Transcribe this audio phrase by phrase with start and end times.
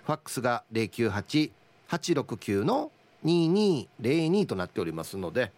[0.06, 2.92] ファックスが098-869の
[3.26, 5.52] 2202となっておりますので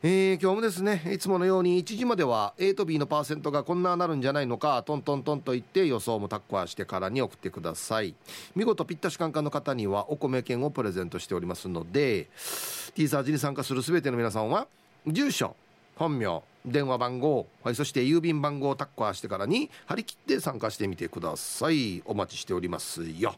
[0.00, 8.14] えー、今日もですねいつものように1時までは A と B のパーセントがこんななるんじゃないのかトントントンと言って予想もタッコアしてからに送ってください。
[8.54, 12.28] 見事ぴったしカンカンの方にはお米券をプレゼントしておりますので
[12.94, 14.68] T サージに参加する全ての皆さんは
[15.04, 15.56] 住所
[15.96, 22.04] 本名電話番号、はい、そして郵便番号をタッコアしてからに張り切って参加してみてください。
[22.06, 23.34] お待ちしておりますよ。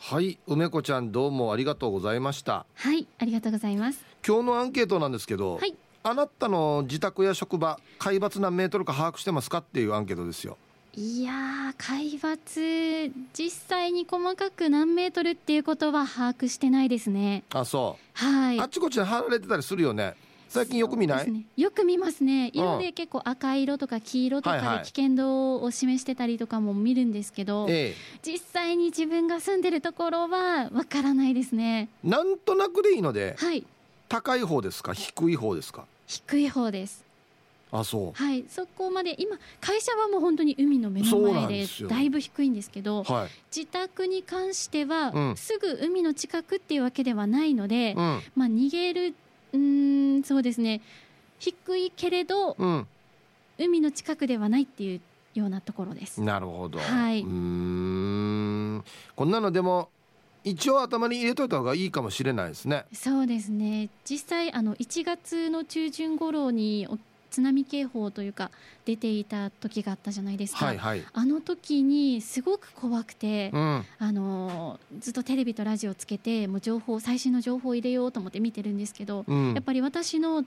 [0.00, 2.66] はい梅子ちゃんどうもありがとうございました。
[2.74, 4.11] はいありがとうございます。
[4.26, 10.56] 今日のアンケートなんですけど、はい、あなたの自宅や職場海抜何メートルか把握してますかっていうアンケートですよ。
[10.94, 11.32] いや
[11.78, 17.42] 海抜実際に細かく何メートルっていうことは把握してないですね。
[17.52, 18.24] あそう。
[18.24, 18.60] はい。
[18.60, 20.14] あっちこっちで貼られてたりするよね。
[20.48, 22.50] 最近よく見ない、ね、よく見ますね。
[22.52, 31.88] 色で結構赤色とか黄色とかで危険度を示してたりとかも見るんですけど、はいはい、実際に自分が住んでるところはわからないですね。
[32.04, 33.64] なんとなくでいいので、はい、
[34.12, 34.92] 高い方ですか？
[34.92, 35.86] 低い方ですか？
[36.06, 37.02] 低い方です。
[37.70, 38.12] あそう。
[38.12, 38.44] はい。
[38.46, 49.14] そこまで今会社はもう本当に海の目の前でだいぶ低いんですけど、はい、自宅に関しては、うん、すぐ海の近くっていうわけではないので、うん、まあ逃げる
[49.54, 50.82] うんそうですね。
[51.38, 52.86] 低いけれど、うん、
[53.58, 55.00] 海の近くではないっていう
[55.32, 56.20] ようなところです。
[56.20, 56.78] なるほど。
[56.78, 57.22] はい。
[57.22, 58.84] うん。
[59.16, 59.88] こんなのでも
[60.44, 62.84] 一応頭に入れといた方がいいかもしれないですね。
[62.92, 63.90] そうですね。
[64.04, 66.88] 実際あの1月の中旬頃に
[67.32, 68.50] 津波警報というか
[68.84, 80.44] 出ていた時があったじゃないですか、はいはい、あの時にすごく怖くて、うん、あのずっとテレビとラジオつけてもう情報最新の情報を入れようと思って見てるんですけど、うん、やっぱり私の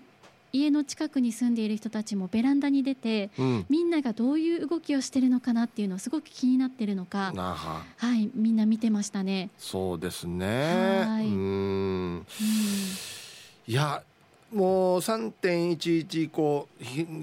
[0.55, 9.49] 家の近くに住んでいる人たちもベランダに出て、うん、みんながどういう動きをしてるのかなっていうのをすごく気になってるのか、はいみんな見てましたね。
[9.57, 11.05] そうですね。
[11.05, 11.27] はい。
[11.27, 12.25] うん。
[13.67, 14.03] いや
[14.53, 16.67] もう3.11以降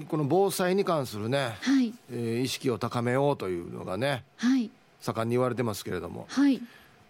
[0.09, 6.61] この防災に関するね、はいえー、意識を高めようというのがね、はい、盛んに言われてますけれども、はい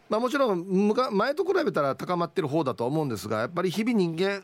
[0.10, 4.44] まあ、もちろん前と比べたら高まってる方だと思うんですがやっぱり日々人間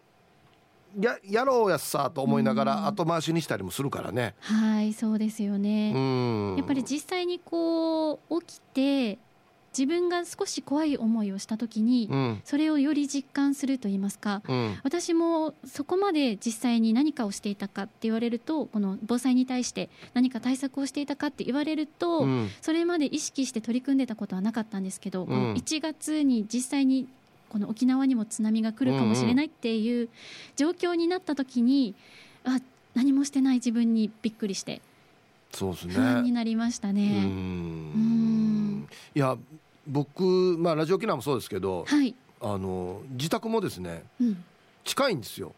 [0.99, 4.35] ややろうやっさと思いながら後回しにしたりもするからね。
[4.39, 6.55] はいそうですよね。
[6.57, 9.19] やっぱり実際にこう起きて
[9.77, 27.07] 自分が少し怖い思いをした時に、うん、それをより実感すると言いますか、うん、私もそこまで実際に何かをしていたかって言われるとこの防災に対して何か対策をしていたかって言われると、うん、それまで意識して取り組んでたことはなかったんですけど、この1月に実際に
[27.49, 30.09] この沖縄にも津波が来るかもしれないっていう
[30.55, 31.95] 状況になった時に
[32.43, 32.59] あ
[32.95, 34.81] 何もしてない自分にびっくりして
[35.51, 35.93] そうですね。
[35.93, 37.23] 不安になりましたね。
[37.25, 38.87] うん。
[39.15, 39.37] いや
[39.87, 40.23] 僕、
[40.59, 44.43] まあ、ラジオ沖縄もそうですけど、はい、あの自宅もですね、うん、
[44.83, 45.53] 近いんですよ。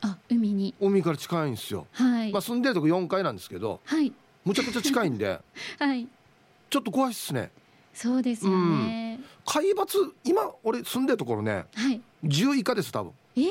[0.00, 0.74] あ海に。
[0.80, 2.32] 海から近いんですよ、はい。
[2.32, 4.12] まあ、住んでるとこ4階なんですけど、はい、
[4.44, 5.40] むちゃくちゃ近いんで、
[5.78, 6.08] はい、
[6.70, 7.50] ちょっと怖いっすね
[7.98, 13.12] そうですよね、うん、海抜今俺住んでるところね、はい、10以下です多分。
[13.34, 13.40] え？
[13.40, 13.46] ー、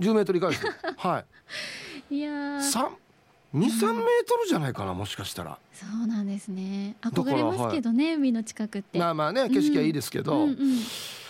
[0.00, 0.66] 10メートル以下です。
[0.98, 1.24] は
[2.10, 2.16] い。
[2.16, 2.88] いや23
[3.54, 3.70] メー
[4.26, 5.56] トルじゃないかな、もしかしたら。
[5.72, 6.96] そうなんですね。
[7.00, 8.98] 憧れますけどね、はい、海の近くって。
[8.98, 10.78] まあまあね景色はいいですけど、うんうん。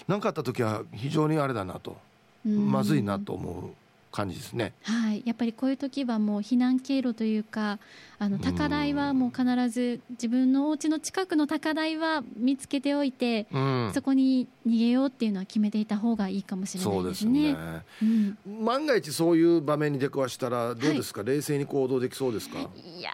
[0.08, 1.98] うん、かあった時は非常にあれだなと、
[2.46, 3.81] まずいなと思う
[4.12, 4.74] 感じですね。
[4.82, 7.78] はい、やっぱりこういう時はもう避難経路というか、
[8.18, 17.56] あの高台はもう必ず自分のお家の近くの高台は見つけておいて、うん、そこに逃げようっていうのは決めていた方がいいかもしれないですね。
[17.98, 22.58] すねうん、万が一そういう場面に出くわしたらどうですか、はい、冷静に行動できそうですか？
[22.60, 23.10] いや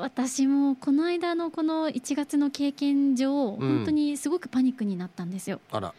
[0.00, 5.60] 私もこの間のこの1月の経験上、うん、本当にすごくパニックになったんですよ。
[5.70, 5.94] あら。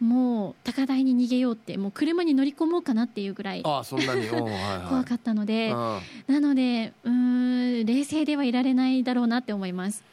[0.00, 10.04] もう高台に逃げようってもう車に乗り込もうかなっていうぐらいあそんなに、 怖かったので、なのでうん冷静ではいられないだろうなって思います。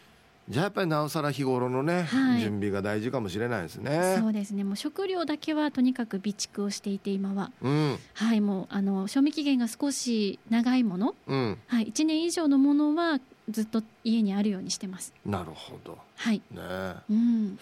[0.48, 4.18] じゃあやっぱりなおさら日頃のね、はい、準備が大事かもしれないですね。
[4.20, 4.64] そうですね。
[4.64, 15.14] もう食料だけはとにかく備蓄をしていて今は、うん、はいもうあの賞味期限が少し長いもの、うん、はい1年以上のものはずっと家にあるようにしてます。
[15.26, 15.98] なるほど。
[16.16, 16.42] はい。
[16.52, 16.62] ね。
[17.10, 17.60] うん。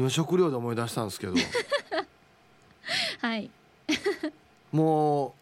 [0.00, 1.34] 今食料で思い出したんですけど。
[3.20, 3.50] はい。
[4.72, 5.34] も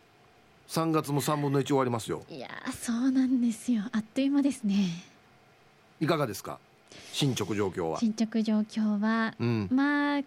[0.66, 2.24] う3月も3分の1終わりますよ。
[2.28, 3.84] いやそうなんですよ。
[3.92, 5.04] あっという間ですね。
[6.00, 6.58] いかがですか？
[7.12, 10.22] 進捗状況は進捗状況は、うん、まあ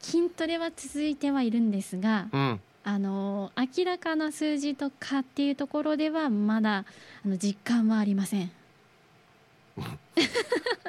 [0.00, 6.86] 筋トレは続いてはいるんですが、うん、あの明らかな数字とかっていうところではまだ
[7.26, 8.50] あの実感はありません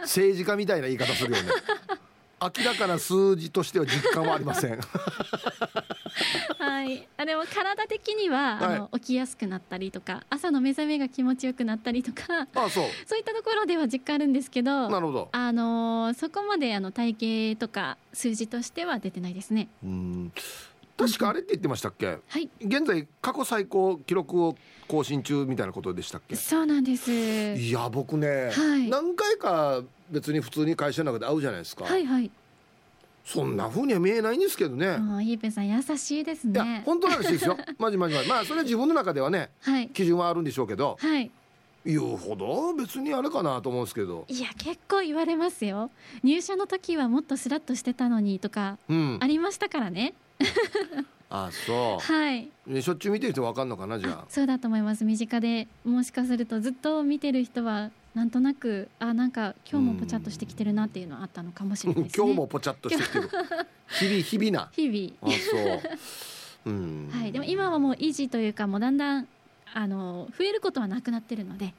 [0.03, 1.49] 政治家みたいな言い方するよね
[2.41, 4.79] 明らかな数字としては実感はありません。
[6.57, 7.07] はい。
[7.17, 12.85] あでも体的には、はい、あの起きやすくなったりとか朝の目覚めが気持ちよくなったりとかあそう。
[13.05, 15.29] そういったところでは実感あるんですけどなるほど。
[15.31, 19.67] あのそこまであの体型とか数字としては出てないですね。
[19.83, 20.33] うん
[21.07, 24.55] 確かあれって言ってましたっけ、はい、現在過去最高記録を
[24.87, 26.35] 更新中みたいなことでしたっけ？
[26.35, 32.29] そうなんですいや僕ね、はい、何回か別に普通に会社の中で会うじゃないですかはいはい
[33.23, 34.87] そんな風には見えないんですけどね。
[34.87, 36.53] イーペさん優しいですね。
[36.53, 37.55] いや本当らしいですよ。
[37.77, 38.27] まじまじまじ。
[38.27, 40.97] まあそれは自分の中ではね、はい、基準はあるんでしょうけど。
[40.99, 41.29] はい。
[41.85, 44.25] 言うほど別にあれかなと思うんですけど。
[44.27, 45.91] いや結構言われますよ。
[46.23, 50.15] 入社の時はもっとスラッとしてたのにとかありましたからね。
[51.31, 52.03] あそう。
[52.13, 52.49] はい。
[52.81, 54.25] しょっちゅう見てる人わかんのかなじゃあ。
[54.27, 55.05] そうだと思います。
[55.05, 62.23] 身近でもしかするとずっと見てる人はなんとなくあなんか今日もぽちゃっとしてきてるなっていうのはあったのかもしれないですね。
[62.23, 63.29] 今日もぽちゃっとしてきてる。
[63.87, 64.69] 日々日々な。
[64.73, 65.33] 日々。
[65.33, 66.69] あそう。
[66.69, 67.09] うん。
[67.09, 67.31] はい。
[67.31, 69.27] でも今はもう維持というかもうだんだん
[69.73, 71.73] あの増えることはなくなってるので、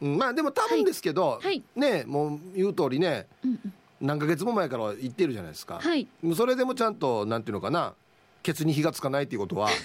[0.00, 1.44] うん、まあでも多分ですけど、はい。
[1.44, 7.94] はい、ねもう言う通りね、うんうん何ヶ月も前から言ってるじゃないですか、はい、それでもちゃんとなんていうのかな。
[8.42, 9.68] ケツに火がつかないっていうことは。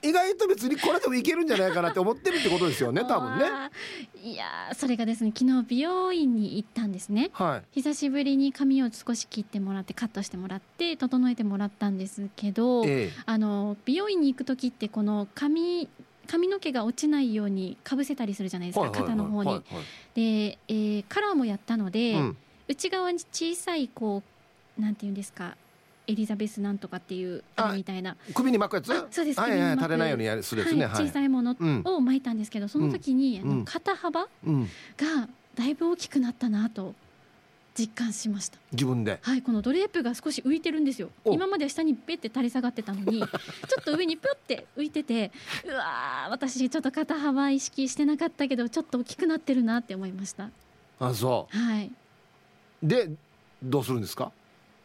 [0.00, 3.46] 意外と別にこれでもいけるんじゃないかなって思ってるってことですよね 多分ね。
[4.22, 15.88] いやそれがですね昨日美容院に行ったんですね、はい、久しぶりに髪を少し切ってもらってカットしてもらって整えてもらったんですけど、ええ、あの美容院に行く時ってこの髪
[16.26, 19.62] 髪の毛が落ちないようにかぶせたりするじゃないですか、肩の方に。
[20.14, 22.36] で、えー、カラーもやったので、うん、
[22.68, 24.22] 内側に小さいこ
[24.78, 25.56] うなんていうんですか
[26.08, 28.16] エリザベスなんとかっていうあれみたいな。
[28.34, 28.86] 首に巻くやつ？
[29.10, 34.28] そうですはいはい垂れないようにやるするですね、はい、小さいものを巻いたんですけど、その時に、あの肩幅が
[35.54, 36.94] だいぶ大きくなったなと
[37.78, 38.58] 実感しました。
[38.72, 39.18] 自分で？
[39.22, 41.10] はいこのドレープが少し浮いてるんですよ。
[41.26, 43.26] 今までは下にペって垂れ下がってたのに ちょ
[43.80, 45.30] っと上にぴょって浮いてて
[45.64, 50.50] うわ私ちょっと肩幅意識してなかったけどちょっと大きくなってるなって思いました。
[50.98, 51.56] あそう。
[51.56, 51.92] はい。
[52.82, 53.10] で
[53.62, 54.32] どうするんですか？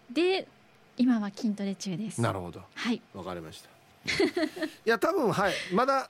[0.09, 0.47] で
[0.97, 2.21] 今は筋トレ中です。
[2.21, 2.61] なるほど。
[2.75, 3.01] はい。
[3.13, 3.69] わかりました。
[3.69, 3.69] い
[4.85, 5.53] や多分はい。
[5.73, 6.09] まだ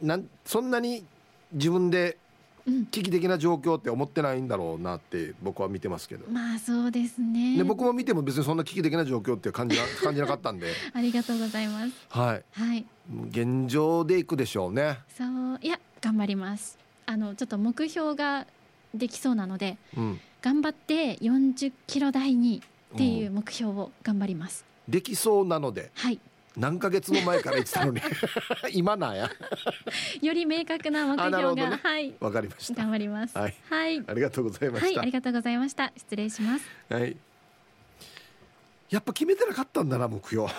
[0.00, 1.04] なんそんなに
[1.52, 2.16] 自分で
[2.66, 6.30] 危機的な状況って思ってないんだろうなって僕は見てますけど。
[6.30, 7.56] まあそうですね。
[7.56, 10.68] で僕も見ても別にそんな危機的な状況って感じな 感じなかったんで。
[10.92, 11.92] ありがとうございます。
[12.08, 12.44] はい。
[12.52, 12.86] はい。
[13.30, 14.98] 現状でいくでしょうね。
[15.16, 15.58] そう。
[15.62, 16.78] いや頑張ります。
[17.06, 18.46] あのちょっと目標が
[18.94, 22.62] できそうなので、うん、頑張って40キロ台に
[22.94, 25.90] っていう目標を頑張ります、うん、できそうなので。
[25.94, 26.20] はい
[26.56, 28.00] 何ヶ月も前から言ってたのに。
[28.72, 29.30] 今なんや。
[30.20, 32.14] より明確な目標が、ね、はい。
[32.18, 32.82] わかりました。
[32.82, 33.38] 頑張ります。
[33.38, 35.92] はい、はい、ありがとうございました、はい、ありがとうございました。
[35.96, 36.64] 失礼します。
[36.88, 37.16] はい。
[38.90, 40.48] やっぱ決めてなかったんだな目標。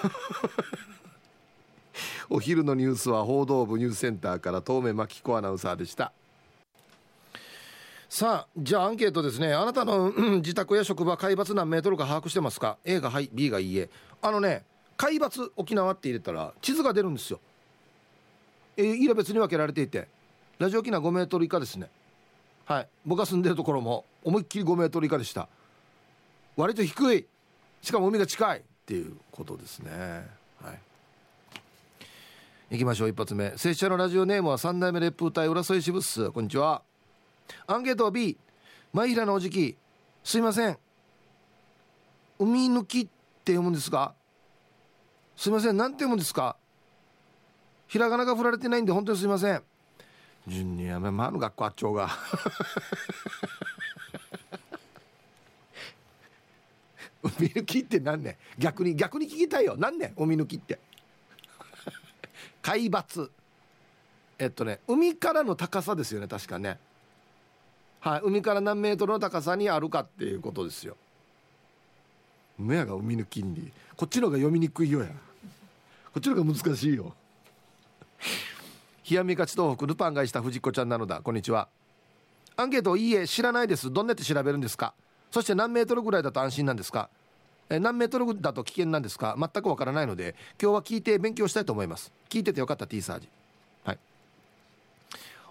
[2.29, 6.13] お昼のニュースは報道部ニュースセンターから東目真紀子アナウンサーでした。
[8.07, 9.53] さあじゃあアンケートですね。
[9.53, 13.89] あなたの、うん、自宅や職場海抜何メートルか把握してますか？A がはい B がいいえ。
[14.21, 14.63] あのね
[15.01, 17.39] 海抜沖縄って入れたら地図が出るんですよ。
[18.77, 20.08] えー、色別に分けられていて。
[20.60, 21.89] ラジオ沖縄5メートル以下ですね。
[22.65, 22.88] はい。
[23.03, 25.48] 僕が住んでるところも思いっきり5メートル以下でした。
[26.55, 27.25] 割と低い。
[27.81, 28.60] しかも海が近い。
[28.60, 29.91] っていうことですね。
[30.62, 30.79] はい。
[32.70, 33.10] 行きましょう。
[33.10, 33.58] 一発目。
[33.58, 36.84] 拙者のラジオネームは三代目烈風隊浦添支部っすこんにちは。
[37.65, 38.38] アンケートは B
[38.93, 39.75] 前平のおじき。
[40.24, 40.77] すいません。
[42.38, 43.03] 海抜きっ
[43.43, 44.13] て読むんですか
[45.41, 46.55] すいません何て読むんですか？
[47.88, 49.63] ひらがなが振られてないんで本当にすいません。
[50.48, 52.10] 順にやめまあの学校あっちょうが
[57.24, 59.74] 海抜きって何ね逆に逆に聞きたいよ。
[59.79, 60.77] 何ね海抜きって。
[62.62, 63.31] 海抜。
[64.38, 66.77] えっとね海からの高さですよね確かね。
[68.00, 70.95] はい海から何メートルの高さにあるかっていうことですよ。
[72.60, 75.10] 目やが海抜きにこっちの方が読みにくいよや。
[76.13, 77.13] こっちの方が難しいよ。
[79.10, 81.22] 冷やみ勝ち東北ルパンがした藤子ちゃんなのだ。
[81.22, 81.70] こんにちは。
[82.58, 83.89] アンケートいいえ知らないです。
[83.89, 84.94] どんなって調べるんですか？
[85.32, 87.10] そして何メートルぐらいだと安心なんですか？
[87.70, 89.38] え何メートルだと危険なんですか？
[89.39, 92.12] 全くわからないので今日は聞いて勉強したいと思います。
[92.27, 93.30] 聞いててよかった T サージ。
[93.86, 94.00] はい。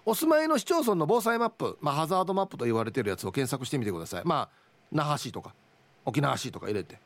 [0.05, 4.21] お住まいの市町村の防災マップ、まあ、ハザードマップと言われてるやつを検索してみてください。
[4.25, 4.49] まあ
[4.91, 5.55] 那覇市とか
[6.05, 6.99] 沖縄市とか入れて。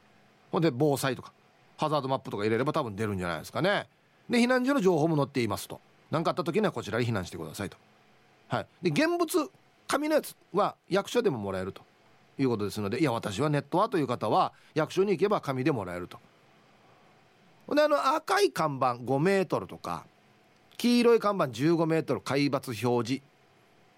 [0.51, 1.31] ほんで防災とか。
[1.77, 3.87] ハザードマップとか入れれば多分出るんじゃないですかね。
[4.29, 5.79] で避難所の情報も載っていますと。
[6.11, 7.77] 何かあった時にはこちらに避難してくださいと。
[8.47, 8.67] はい。
[8.81, 9.49] で現物
[9.87, 11.81] 紙のやつは役所でももらえると
[12.37, 16.17] いうことですのでいや私はネットはという方は役所に行けば紙でもらえると。
[17.73, 20.05] であの赤い看板5メートルとか
[20.77, 23.23] 黄色い看板15メートル海抜表示。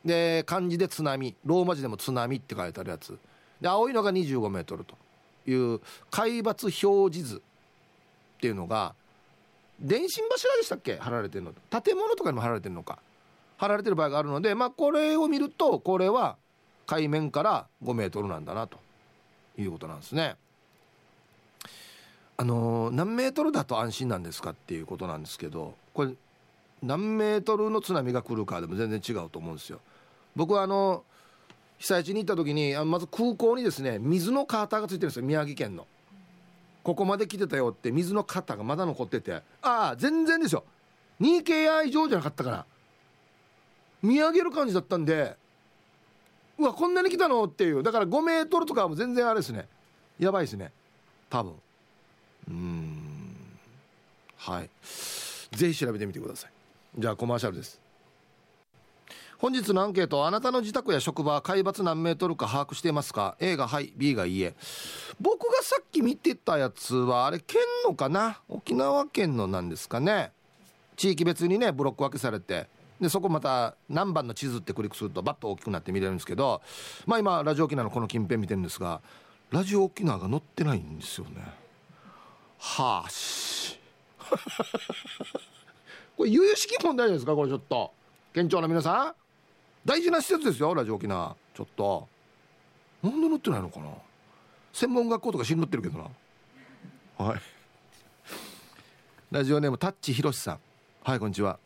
[0.05, 3.17] で漢字で津波ローマ字でも津波って書いてあるやつ。
[3.59, 4.95] で青いのが25メートルと
[5.49, 5.81] いう
[6.11, 7.41] 海抜表示図。
[8.37, 8.93] っていうのが
[9.79, 10.97] 電信柱でしたっけ？
[10.97, 12.99] 貼られてるの建物とかにも貼られてるのか
[13.57, 16.37] 貼られてる場合があるのでまあこれを見るとこれは
[16.85, 18.77] 海面から5メートルなんだなと
[19.57, 20.35] いうことなんですね。
[22.37, 26.11] あの何メートルだと安心なんですかっていうことなんですけどこれ
[26.83, 29.79] 何メートルの津波が来るかでも全然違うと思うんですよ。
[30.35, 31.03] 僕はあの
[31.79, 35.87] 被災地に行った時にまず空港にですね水のカーターがついてるんですよ宮城県の。
[36.87, 39.33] ここまで来てたよって水のカーターがまだ残ってて。
[39.33, 40.63] ああ全然ですよ。
[41.19, 42.65] 2KR 以上じゃなかったから。
[44.01, 45.35] 見上げる感じだったんで
[46.57, 47.83] うわこんなに来たのっていう。
[47.83, 49.67] だから5メートルとかも全然あれですね。
[50.17, 50.71] やばいですね。
[51.29, 51.55] 多分。
[52.47, 53.35] うん。
[54.37, 54.69] はい。
[55.57, 56.51] ぜひ調べてみてください。
[56.97, 57.81] じゃあコマーシャルです。
[59.39, 64.55] 本日のアンケートあなたの自宅や職場海抜何メートルか把握していますか？A がはい B がいいえ。
[65.21, 68.39] 僕がさっき見てたやつはあれ県のかな？
[68.49, 70.31] 沖縄県のなんですかね。
[70.95, 72.67] 地域別にねブロック分けされて。
[72.99, 76.63] でそこまた何番の地図ってクリックするとバッと大きくなって見れるんですけど。
[77.05, 79.01] まあ今ラジオ沖縄のこの近辺見てるんですが
[79.51, 81.43] ラジオ沖縄が載ってないんですよね。
[82.57, 83.79] はあし。
[86.17, 87.35] これ由々しき問題ですか？
[87.35, 87.91] これちょっと。
[88.33, 89.26] 県庁の皆さん？
[89.87, 91.33] 大事な施設ですよラジオ沖縄。
[91.55, 92.09] ちょっと。
[93.01, 93.85] なんで載ってないのかな。
[94.73, 95.97] 専門学校とか死ん載ってるけど
[97.17, 97.25] な。
[97.25, 97.39] はい。
[99.31, 100.59] ラジオネームタッチひろしさん。
[101.05, 101.57] はいこんにちは。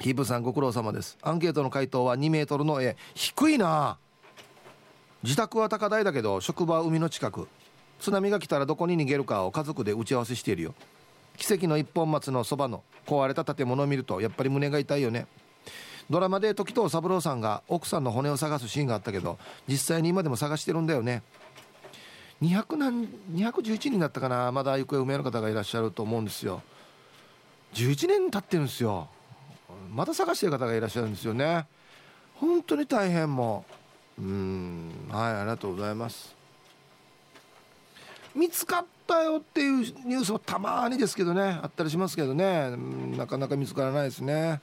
[0.00, 1.16] ヒープさんご苦労様です。
[1.22, 2.94] アンケートの回答は2メートルの絵。
[3.14, 3.96] 低いな。
[5.22, 7.48] 自宅は高台だけど職場は海の近く。
[8.00, 10.74] 津波が来たらどこに逃げるかを家族で打ち合わせしているよ。
[11.38, 15.26] 奇跡の一本松のそばの壊れた建物を見るとやっぱり胸が痛いよね。
[16.08, 19.38] ドラマで時藤三郎さんが奥さんの骨を探すシーンがあったけど
[19.68, 21.22] 実際に今でも探してるんだよね。
[22.42, 26.62] 200何211人だったかなまだ行方不明の方がいらっしゃると思うんですよ。
[27.74, 29.08] 11年経ってるんですよ。
[29.92, 31.66] また探してる方がいらっしゃるんですよね。
[32.36, 33.64] 本当に大変も
[34.18, 34.22] う。
[34.22, 36.34] んはいありがとうございます。
[38.34, 42.74] 見つかったよっていうニュースもたまにですけどねあったりしますけどね。
[43.16, 44.60] なかなか見つからないですね、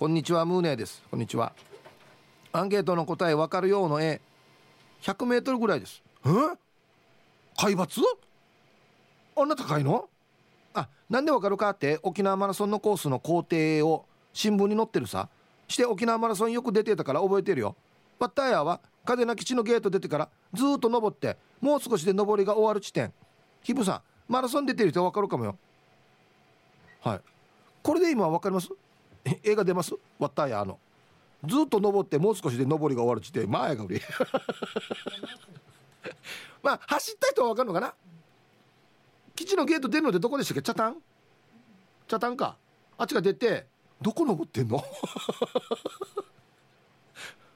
[0.00, 1.02] こんにちはムーネーです。
[1.10, 1.52] こんにちは。
[2.52, 4.22] アンケートの答え分かるようの絵
[5.02, 6.02] 100メートルぐらいです。
[6.24, 6.30] え？
[7.62, 7.86] 海抜？
[9.36, 10.08] あんな高いの？
[10.72, 15.28] あなんでわかるかって沖縄マラソンのコースの工程を新聞に載ってるさ。
[15.68, 17.76] して沖縄マラソンよく出てたから覚えてるよ。
[18.18, 23.12] バッターヤーは嘉手納基地のゲート出てからずっと登ってもう少しで登りが終わる地点。
[23.60, 23.96] ヒブさ
[24.28, 25.58] んマラソン出てる人わかるかもよ。
[27.02, 27.20] はい。
[27.82, 28.70] これで今わかります？
[29.24, 29.94] 映画出ます？
[30.18, 30.78] ワッターヤーの。
[31.44, 34.00] ずっと登ってもう少しで登りが終わる地点前が売り
[36.62, 37.94] まあ走った人は分かるのかな？
[39.34, 40.62] 基地のゲート出るのでどこでしたっけ？
[40.62, 40.96] 茶炭
[42.06, 42.56] 茶炭か。
[42.98, 43.66] あっちが出て
[44.02, 44.84] どこ登ってんの？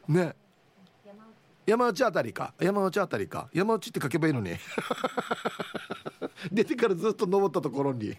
[0.09, 0.35] ね。
[1.67, 2.53] 山内あたりか。
[2.61, 3.49] 山内あたりか。
[3.53, 4.51] 山内って書けばいいのに。
[6.53, 8.17] 出てからずっと登ったところに。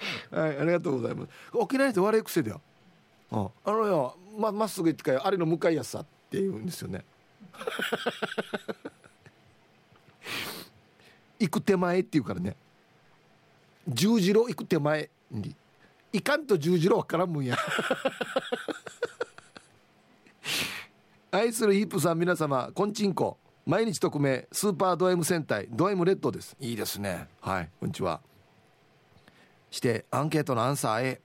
[0.30, 1.30] はいありがとうございます。
[1.52, 2.60] 沖縄って悪い癖だよ、
[3.30, 7.04] うん、あのよままっすぐ行ってかあれの向かいやすさって言うんですよね。
[11.38, 12.56] 行く手前っていうからね。
[13.88, 15.54] 十字路行く手前に。
[16.12, 17.56] いかんと十字路わからんもんや。
[21.32, 23.38] 愛するヒップさん皆様こんちんこ。
[23.66, 26.56] 毎日匿名スーパード M 戦隊ド M レッドです。
[26.60, 27.28] いいですね。
[27.40, 28.20] はいこんにちは
[29.70, 31.20] してアンケートのアンサー A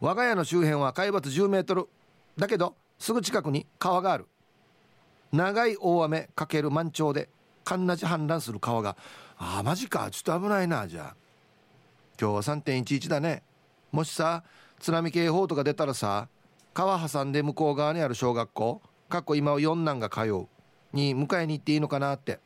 [0.00, 1.88] 我が家の周辺は海抜10メートル。
[2.36, 4.26] だけどすぐ近くに川がある。
[5.32, 7.28] 長い大雨かける満潮で
[7.64, 8.96] 神なじ氾濫する川が。
[9.36, 10.08] あマジか。
[10.10, 11.16] ちょっと危ないなじゃあ。
[12.20, 13.42] 今日は3.11だね。
[13.90, 14.44] もしさ
[14.78, 16.28] 津波警報とか出たらさ
[16.74, 20.46] 川挟んで向こう側にある小学校かっこ今は四男が通う
[20.92, 22.38] に迎えに行っていいのかなって。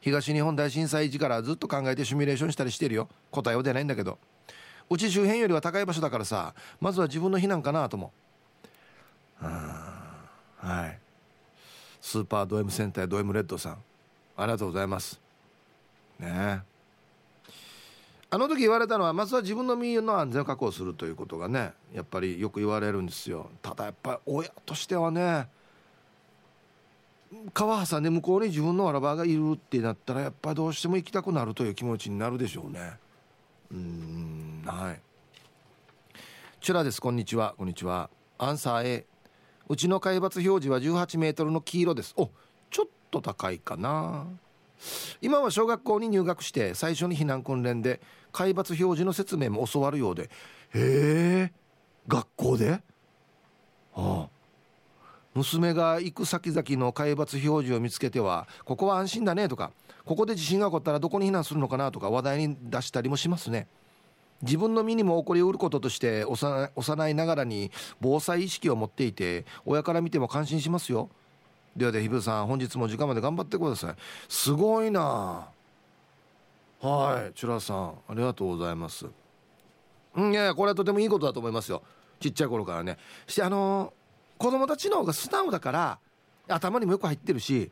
[0.00, 3.08] 東日本大震災時からずっと考えてシミュレーションしたりしてるよ。
[3.30, 4.18] 答えは出ないんだけど。
[4.90, 8.12] うち周辺よりは高い場所だからさまずは自分の避難かなと思
[9.40, 9.46] う。
[9.46, 10.98] はい。
[12.00, 13.78] スーパード M センタード M レッドさん。
[14.36, 15.20] ありがとうございます。
[16.18, 16.62] ね。
[18.30, 23.50] あの時言われたのはまずは自分の身の安全を確保するということがねやっぱりよく言われるんですよ。
[23.60, 25.48] ただやっぱり親としてはね
[27.54, 32.92] 川挟んで向こうに自分のわらばがいるってなったらやっぱどうしても行きたくなるという気持ちになるでしょうね。
[33.70, 35.00] うんはい。
[36.60, 37.00] チュラです。
[37.00, 37.54] こんにちは。
[37.56, 38.10] こんにちは。
[38.38, 39.06] アンサー A
[39.68, 42.12] うちの海抜表示は18メートルの黄色です。
[42.16, 42.30] お
[42.70, 44.26] ちょっと高いかな。
[45.20, 48.00] 今は小学校に入学して最初に避難訓練で
[48.32, 50.24] 海抜表示の説明も教わるようで。
[50.24, 50.28] へ
[50.74, 51.52] え
[52.08, 52.82] 学校で？
[53.92, 54.28] はあ。
[55.34, 59.72] 娘が行く先々の海抜表示を見つけてはここは安心だねとか
[60.04, 63.66] ここで地震が起こったらどこに避難するのかなとか話題に出したりもしますね。
[64.42, 67.70] 自分の身にも起こりうることとして幼いながらに
[68.00, 71.08] 防災意識を持っていて親から見ても感心しますよ。
[71.76, 73.94] ではでひぶさん本日も時間まで頑張ってください。
[74.28, 75.46] すごいな。
[76.80, 79.06] はいチュラさんありがとうございます。
[80.16, 81.82] うんいやいやこれはとてもいいことだと思いますよ。
[82.18, 82.98] ちっちゃい頃からね。
[83.28, 83.92] してあの
[84.42, 85.98] 子供たちの方が素直だから
[86.48, 87.70] 頭にもよく入ってるし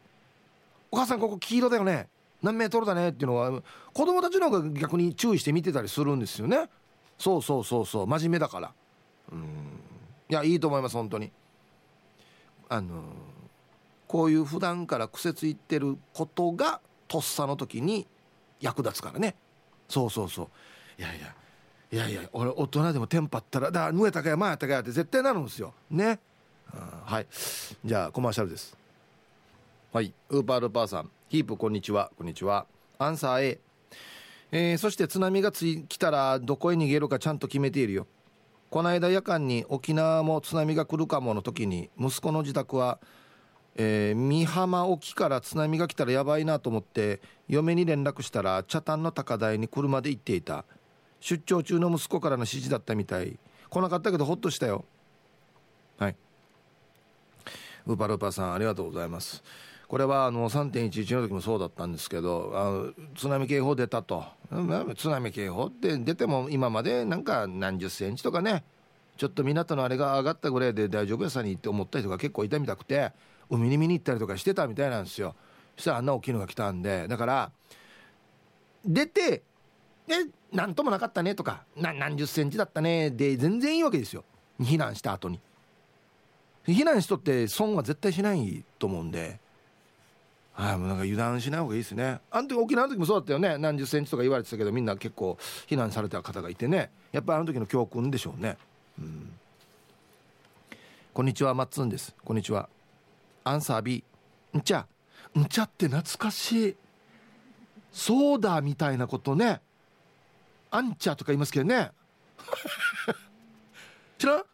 [0.93, 2.09] お母さんここ黄色だよね
[2.43, 3.61] 何メートルだねっていうのは
[3.93, 6.71] 子供たちの方が逆に注意して見てたりするんですよね。
[7.19, 8.73] そうそうそうそう真面目だから。
[9.33, 9.45] うん。
[10.30, 11.33] いやいいと思います本当に。
[12.69, 13.02] あの
[14.06, 18.06] こういう普段から癖ついてることがとっさの時に
[18.61, 19.35] 役立つからね。
[19.89, 20.49] そうそうそう。
[20.99, 21.35] いやいや
[21.93, 25.75] いやいや俺大人でもテンパったらだからぬえたかやまやったかやって絶対なるんですよ。
[25.91, 26.21] ね。
[27.04, 27.26] はい。
[27.85, 28.76] じゃあコマーシャルです。
[29.93, 30.13] はい。
[30.28, 31.11] ウーパールーパーさん。
[31.28, 32.11] ヒープこんにちは。
[32.17, 32.67] こんにちは。
[32.99, 33.61] アンサー A
[34.52, 38.06] えー、そして津波がつい来たらどこへ逃げるかちゃんと決めているよ。
[38.69, 42.99] この間夜間に沖縄も津波が来るかもの時に息子の自宅は、
[43.76, 50.65] えー、美浜沖から津波が来たらやばいなと思って嫁に連絡したら茶炭の高台に車で行っていた。
[51.21, 53.39] 出張中の息子からの指示だったみたい。
[53.69, 54.85] 来なかったけどほっとしたよ。
[55.99, 56.17] はい。
[57.93, 59.43] ウパルパさんありがとうございます。
[59.89, 64.25] これはあの3.11の時もそうだったんですけどあの津波警報出たと。
[64.97, 68.63] 津波警報って出ても今までなんか何十センチとかね
[69.17, 73.13] ちょっと港のあれが上がったぐらいで大丈夫やさにって思った人が結構いたみたくて
[73.50, 75.35] 海に見に行ったりとかしてたみたいなんですよ。
[75.76, 77.53] そしたらあんな大きいのが来たんでだから
[78.85, 79.43] 出て
[80.09, 84.25] え何ともなかったねとか何十センチだったねで全然いいわけですよ。
[84.61, 85.41] 避難した後に。
[86.75, 89.39] 避難しとって損は絶対しないと思うんで。
[90.52, 92.21] はい、もうなんか油断しない方がいいですね。
[92.30, 93.56] あの時沖縄の時もそうだったよね。
[93.56, 96.91] 何十センチとか言われてたけどみんな結構避難された方がいてね。
[97.13, 98.59] やっぱりあの時の教訓でしょうね。
[98.99, 99.33] うん。
[101.15, 102.15] こんにちはマッツンです。
[102.25, 102.69] こんにちは。
[103.43, 104.04] アンサー B
[104.56, 104.87] んちゃ。
[105.39, 106.76] んちゃって懐かしい。
[107.93, 109.61] そうだみたいなことね。
[110.71, 111.91] あんちゃとか言いますけどね。
[114.19, 114.45] 知らん？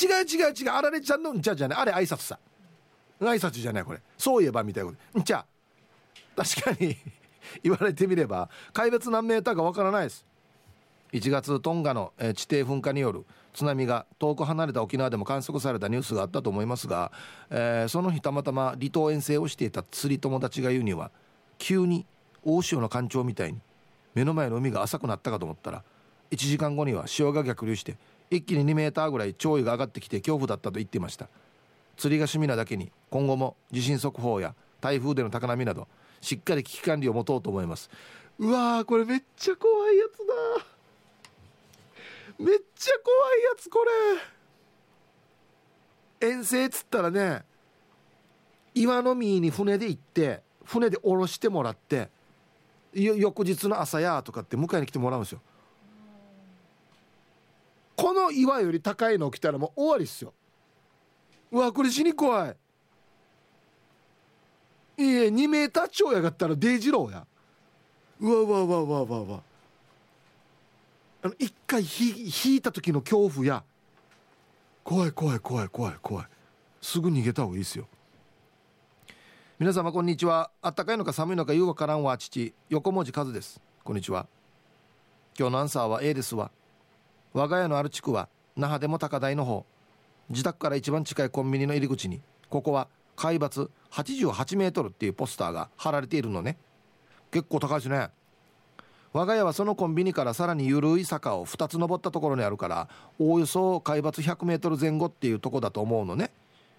[0.00, 0.70] 違う違う違う。
[0.70, 2.38] あられちゃんのんちゃじゃないあれ挨拶さ。
[3.20, 4.00] 挨拶じゃないこれ。
[4.18, 5.18] そういえばみたいなこと。
[5.18, 5.44] んちゃ
[6.36, 6.96] 確かに。
[7.62, 10.26] 言われてみれば海別何メーターかわからないです。
[11.12, 17.10] 1月トンガの地底噴火による津波が遠く離れた沖縄でも観測されたニュースがあったと思いますが、
[17.48, 21.10] えー、その日たまたま離島遠征をしていた釣り友達が言うには
[21.58, 22.04] 急に
[22.44, 23.60] 大潮の干潮みたいに
[24.14, 25.82] 目の前の海が浅くなったかと思ったら
[26.32, 27.96] 1時間後には潮が逆流して
[28.30, 31.28] 一気に2メーターぐらい潮位が上がってきて恐怖だったと言っていました。
[31.96, 35.88] 釣りが趣味なだけに今後も地震速報や台風での高波など
[36.20, 37.90] しっかり危機管理を持とうと思います。
[38.38, 40.66] うわこれめっちゃ怖いやつだ。
[42.38, 43.78] めっちゃ怖いやつこ
[46.20, 46.28] れ。
[46.28, 47.44] 遠征っつったらね
[48.74, 52.10] 岩の実に船で行って船で降ろしてもらって
[52.92, 55.40] 翌日の朝やとかって迎えに来てもらうんですよ。
[58.06, 60.32] この岩より高いの来たらもう終わりっすよ。
[61.50, 62.56] うわこれ死に怖い。
[64.96, 67.26] いえ2メーター超やがったらデイジローや。
[68.20, 69.42] うわうわうわうわうわうわ。
[71.20, 73.64] あの一回ひ引いた時の恐怖や。
[74.84, 76.26] 怖い怖い怖い怖い怖い。
[76.80, 77.88] すぐ逃げた方がいいですよ。
[79.58, 80.52] 皆様こんにちは。
[80.62, 82.54] あったかいのか寒いのか言うわからんわ父。
[82.68, 83.60] 横文字和です。
[83.82, 84.28] こんにちは。
[85.36, 86.52] 今日のアンサーは A ですわ。
[87.36, 89.66] 我が家のある地区は那覇でも高台の方。
[90.30, 96.56] 自宅から一番近いコンビニの入り口にここは海抜88メートルっていうポスターが貼られているのね。
[97.30, 98.08] 結構高いですね。
[99.12, 106.30] 我が家はそのコンビニからさらに緩い坂を2つ登ったところにあるからおおよそ海抜100メートル前後っていうとこだと思うのね。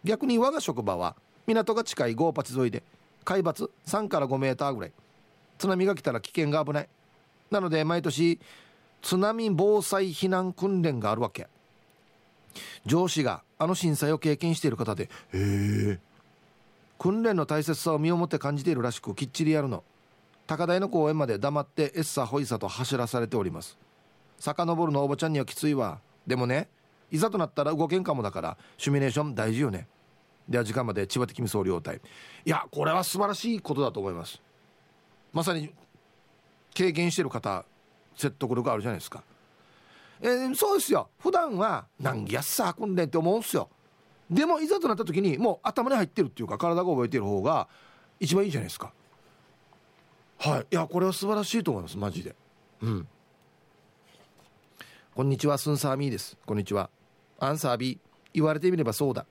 [0.04, 1.15] 逆に我が職場は
[1.46, 2.82] 港が近いゴーパチ沿いで
[3.26, 4.91] 海抜3から5メーターぐらい。
[5.60, 6.89] 津波が来たら危険が危ない。
[7.52, 8.39] なので毎年
[9.08, 11.48] 津波防災避難訓練があるわけ。
[12.86, 16.00] 上司があの震災を経験している方でへえ。
[17.00, 19.86] 訓練の大切さを身をもって感じているらしくきっちりやるの。
[20.46, 23.78] 高台の公園まで黙ってエッサホイサと走らされております。
[24.39, 26.02] 遡るのおばちゃんにはきついわ。
[26.28, 26.67] でもね
[27.10, 29.88] いざとなったら動けんかもだからシミュレーション大事よね。
[30.50, 32.02] では時間まで千葉的味総領隊。
[32.43, 34.41] いやこれは素晴らしいことだと思います。
[35.32, 35.72] まさに
[36.74, 37.63] 経験してる方
[38.17, 39.23] 説得力あるじゃないですか。
[40.19, 41.10] えー、そうですよ。
[41.19, 43.69] 普段は何やっさ訓練って思うんすよ。
[44.30, 47.67] でもいざとなった時にもう頭に入ってるっていうか体が覚えてる方が
[48.19, 48.91] 一番いいじゃないですか。
[50.39, 50.67] はい。
[50.71, 51.97] いやこれは素晴らしいと思います。
[51.97, 52.36] マジで。
[52.82, 53.08] うん。
[55.15, 56.38] こんにちはスンサーミーです。
[56.45, 56.89] こんにちは。
[57.39, 57.99] アンサー B
[58.34, 59.25] 言われてみればそうだ。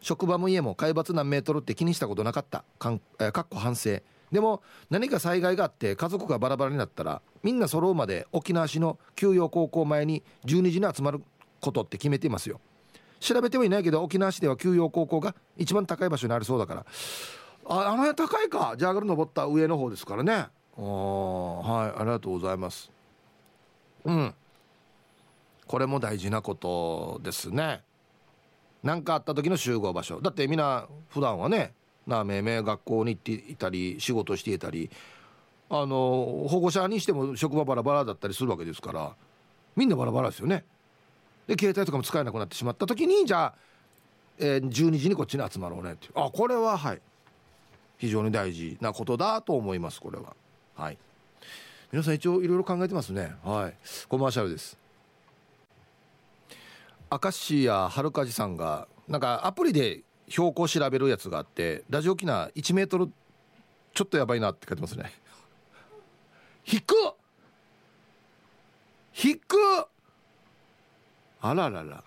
[0.00, 2.64] 職場も家も海抜何メートルって気にしたことなかった。
[2.78, 4.00] かん、えー、かっこ反省。
[4.32, 11.22] でも何か災害があって家族がバラバラになったらみんな揃うまで沖縄市の休養高校前に12時に集まる
[11.60, 12.60] ことって決めていますよ。
[13.20, 16.86] 調べてはいないけど沖縄市では休養高校が一番高い場所にありそうだから。
[17.66, 18.74] ああの辺高いか？
[18.76, 20.32] ジャーガル登った上の方ですからね。
[20.76, 22.90] はいありがとうございます。
[24.04, 24.34] うん。
[25.68, 27.82] これも大事なことですね。
[28.82, 30.20] 何かあった時の集合場所。
[30.20, 31.74] だってみんな普段はね
[32.06, 34.90] なめめ学校に行っていたり仕事していたり
[35.70, 39.14] あの保護者にしても職場バラバラだったりするわけですから
[39.76, 40.64] みんなバラバラですよね。
[41.46, 43.54] で携帯とかも使えなくなってしまった時にじゃあ、
[44.38, 47.00] えー、12時にこっちに集まろうねってあこれははい。
[47.98, 50.34] 非常に大事なことだと思いますこれは。
[50.74, 50.98] はい。
[51.92, 53.34] 皆さん一応いろいろ考えてますね。
[53.44, 53.74] はい。
[54.08, 54.76] コマーシャルです。
[57.10, 60.00] 明石家はるかじさんがなんかアプリで
[60.32, 63.12] 標高調べるやつがあってラジオ機能1メートル
[63.92, 65.12] ちょっとやばいなって書いてますね。
[66.64, 67.14] 低っ！
[69.12, 69.88] 低っ！
[71.42, 72.02] あららら。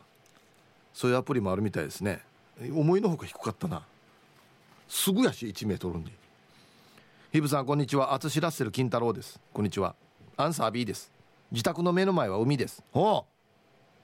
[0.91, 2.23] そういうアプリもあるみたいですね。
[2.71, 3.83] 思いのほか低かったな。
[4.88, 6.11] すぐやし1メートルに。
[7.31, 8.11] ヒブさんこんにちは。
[8.15, 9.39] 淳ラッセル金太郎です。
[9.53, 9.95] こんにちは。
[10.35, 11.11] アンサー B です。
[11.51, 12.81] 自宅の目の前は海です。
[12.91, 13.25] お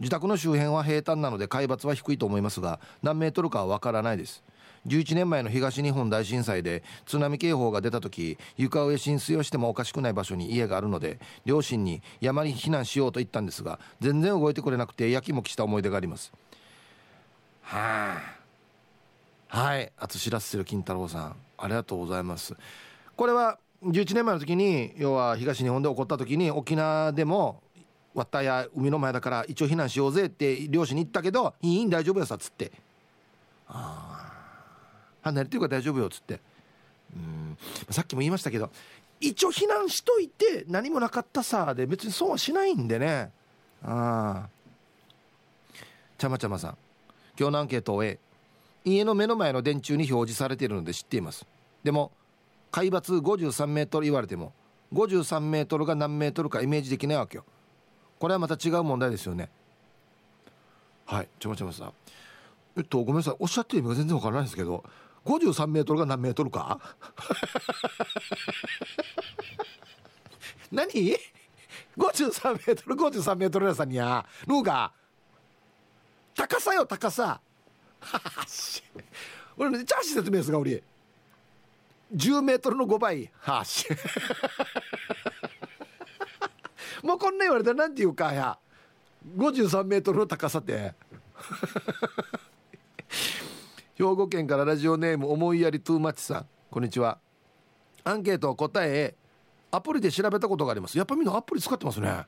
[0.02, 4.44] 自宅の周辺は平坦なので海抜は低いと思いますが何メートルかはわからないです。
[4.88, 16.34] 11年前の東日本大震災で津波警報が出た時床上浸水をしてもおかしくない場所に家があるので両親に山に避難しようと言ったんですが全然動いてくれなくてやきもきした思い出があります。
[17.62, 19.56] はあ。
[19.56, 22.56] はい淳ラッセル金太郎さんありがとうございます。
[23.16, 27.62] これは11年前の時に要は東日本で起こった時に沖縄でも
[28.14, 32.72] わったや海の前だから一応避難しようぜって漁師に言ったけどいいん大丈夫やさっつって。
[33.68, 34.32] ああ
[35.22, 36.40] 離れてるから大丈夫よっつって。
[37.16, 37.58] うん。
[37.90, 38.70] さっきも言いましたけど
[39.20, 43.32] 一応避難しといて何もなかったさで別に損はしないんでね。
[43.84, 44.50] ああ
[46.18, 46.78] ちゃまちゃまさん。
[47.40, 48.20] 今日のアンケートを A
[48.84, 51.46] 家の目の前の電柱に表示されているので知っています。
[51.84, 52.12] でも
[52.72, 54.54] 海抜53メートル言われても
[54.94, 57.46] 53メートルが何メートルかイメージできないわけよ。
[58.22, 59.50] これはまた違う問題ですよね。
[61.08, 61.94] はいちょまちょまさん。
[62.78, 63.36] えっとごめんなさい。
[63.40, 64.84] おっしゃってる意味が全然わからないんですけど
[65.26, 66.80] 53メートルが何メートルか？
[70.72, 71.18] 何
[71.98, 74.92] ?53 メートル53メートルやさんにやのうが
[76.36, 77.42] 高さよ高さ。
[79.58, 80.84] 俺ねチャーシー説明すが俺。
[82.16, 83.32] 10メートルの5倍。
[83.40, 83.88] はし。
[87.04, 88.58] もうこんな言われたら何て言うかや。
[89.38, 90.94] 53メートルの高さって。
[93.96, 96.48] 兵庫県からラジオネーム思いやりトゥーマッチさん。
[96.70, 97.20] こんにちは。
[98.04, 99.16] アンケート答え
[99.72, 100.98] アプリで調べたことがあります。
[100.98, 102.26] やっぱみんなアプリ使ってますね。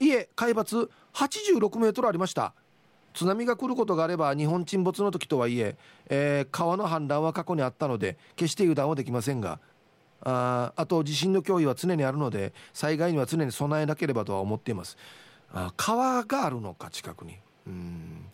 [0.00, 2.54] 家海抜86メートルありました。
[3.14, 5.76] 津波が来ることがあれば日本沈没の時とはいえ
[6.08, 9.60] えー、川の氾濫は過去にあったので決して油断はできませんが
[10.24, 14.96] ああと地震の脅威は常にあるので災害には常に備えなければとは思っています。
[15.52, 17.36] あ川があるのか近くに。
[17.66, 18.26] うん。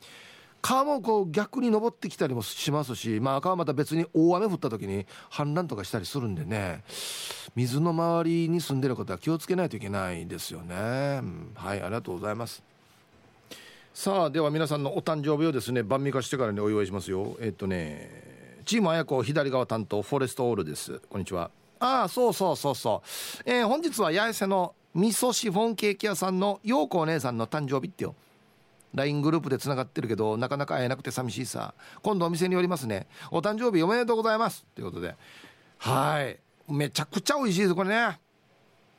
[0.62, 6.85] 川もこう逆に登ってきたりもしますし、まあ、川また別に大雨降った時に氾濫とかしたりするんでね。
[7.57, 12.62] 水の周りに住んでる方は気をつけないといけないですよね、うん、はいありがとうございます。
[13.92, 17.37] さあでは皆さんのお誕生日をですね晩味化してからにお祝いしますよ。
[17.40, 21.00] えっとねチーム綾子左側担当フォレストオールです。
[21.09, 21.50] こんにちは。
[21.81, 28.14] ああそうそうそうそう、えー、本日は八重瀬の味噌シフォンケーキ屋さんの陽子お姉さんの誕生日ってよ。
[28.93, 31.75] LINE グループでつながってるけどなかなか会えなくて寂しいさ。
[32.03, 33.07] 今度お店に寄りますね。
[33.31, 34.64] お誕生日おめでとうございます。
[34.75, 35.14] ということで。
[35.79, 36.38] はい。
[36.69, 38.19] めちゃくちゃ美味しいですこれね。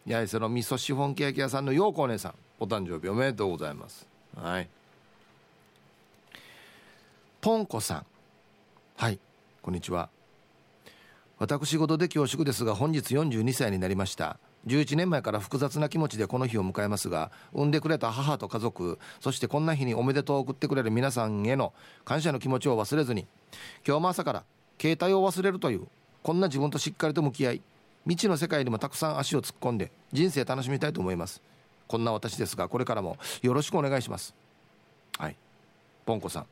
[0.07, 2.35] 八重瀬の味噌シフォンケーキ屋さんの陽子お姉さん。
[2.59, 4.07] お誕生日おめでとうございます。
[4.35, 4.69] はい。
[7.41, 8.05] ポンコさん。
[8.95, 9.19] はい。
[9.61, 10.09] こんにちは。
[11.41, 14.37] 私事で恐縮ですが本日42歳になりました。
[14.67, 21.73] 11年前から複雑な気持ちでこの日を迎えますが産んでくれた母と家族そしてこんな日におめでとうを送ってくれる皆さんへの
[22.05, 23.25] 感謝の気持ちを忘れずに
[23.87, 24.43] 今日も朝から
[24.79, 25.87] 携帯を忘れるという
[26.21, 27.61] こんな自分としっかりと向き合い
[28.03, 31.41] 未知の世界にもたくさん足を突っ込んで人生楽しみたいと思います。
[31.87, 34.35] こんな私ですがこれからもよろしくお願いします。
[35.17, 35.35] はい。
[36.05, 36.45] ポンコさん。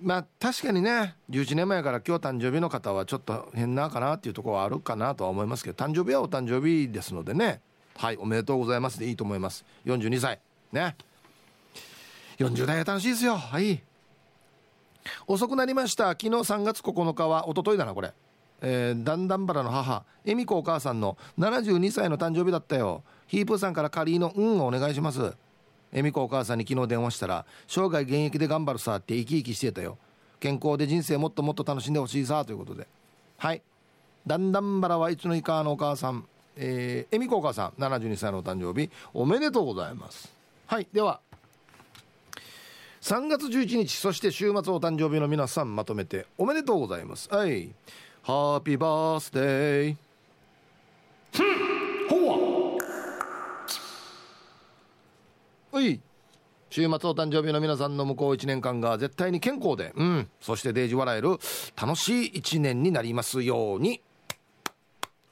[0.00, 7.60] まあ確かにね11年前から今日誕生日の方はちょっと変なかなっていうところはあるかなとは思いますけど誕生日はお誕生日ですのでね。
[7.96, 9.64] はいおめでとうございますでいいと思います。
[9.84, 10.38] 42歳。
[10.72, 10.96] ね。
[12.38, 13.36] 40代は楽しいですよ。
[13.36, 13.82] はい。
[15.26, 16.10] 遅くなりました。
[16.10, 18.12] 昨日3月9日は一昨日だなこれ。
[18.60, 23.02] えー、だんだんバラの母恵美子お母さんの72歳の誕生日だったよ。
[23.26, 25.34] ヒープーさんから仮の「うん」をお願いします。
[25.92, 29.96] 恵美子お母さんに昨日電話したら生涯現役で頑張るさって生き生きしてたよ。
[30.40, 32.86] 健康で人生もっともっと楽しんでほしいさということで。
[33.38, 33.62] はい。
[34.26, 36.24] だんだんバラはいつの日かのお母さん。
[36.56, 38.90] えー、恵美子お母さん72歳のお誕生日。
[39.14, 40.32] おめでとうございます。
[40.66, 40.86] はい。
[40.92, 41.20] では
[43.00, 47.28] 3月11日そして週末お誕生日の皆さんまとめておめでとうございます。
[47.32, 47.70] はい。
[48.22, 51.77] ハッピーバースデー。
[55.78, 56.00] はい。
[56.70, 61.38] 週末お誕生日の皆さんの向こう1年間が絶対に健康で、うん、そしてデージ笑える
[61.80, 64.02] 楽しい1年になりますように。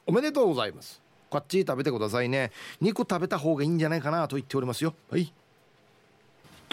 [0.05, 1.01] おめでとうございます。
[1.29, 2.53] こっち食べてくださいね。
[2.79, 4.93] 肉食べた方がいいんじゃないかなと言っておりますよ。
[5.11, 5.33] はい。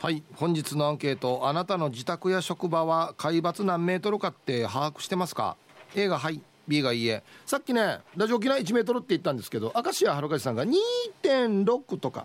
[0.01, 0.23] はい。
[0.37, 1.49] 本日のアンケート。
[1.49, 5.57] あなたの自宅や職場は海抜何メートルかって把握してますか
[5.97, 6.41] ？A がはい。
[6.69, 7.25] B がいいえ。
[7.45, 12.25] さっきねラジオ機内1メートルって言ったんですけど明石家はるかさんが2.6とか。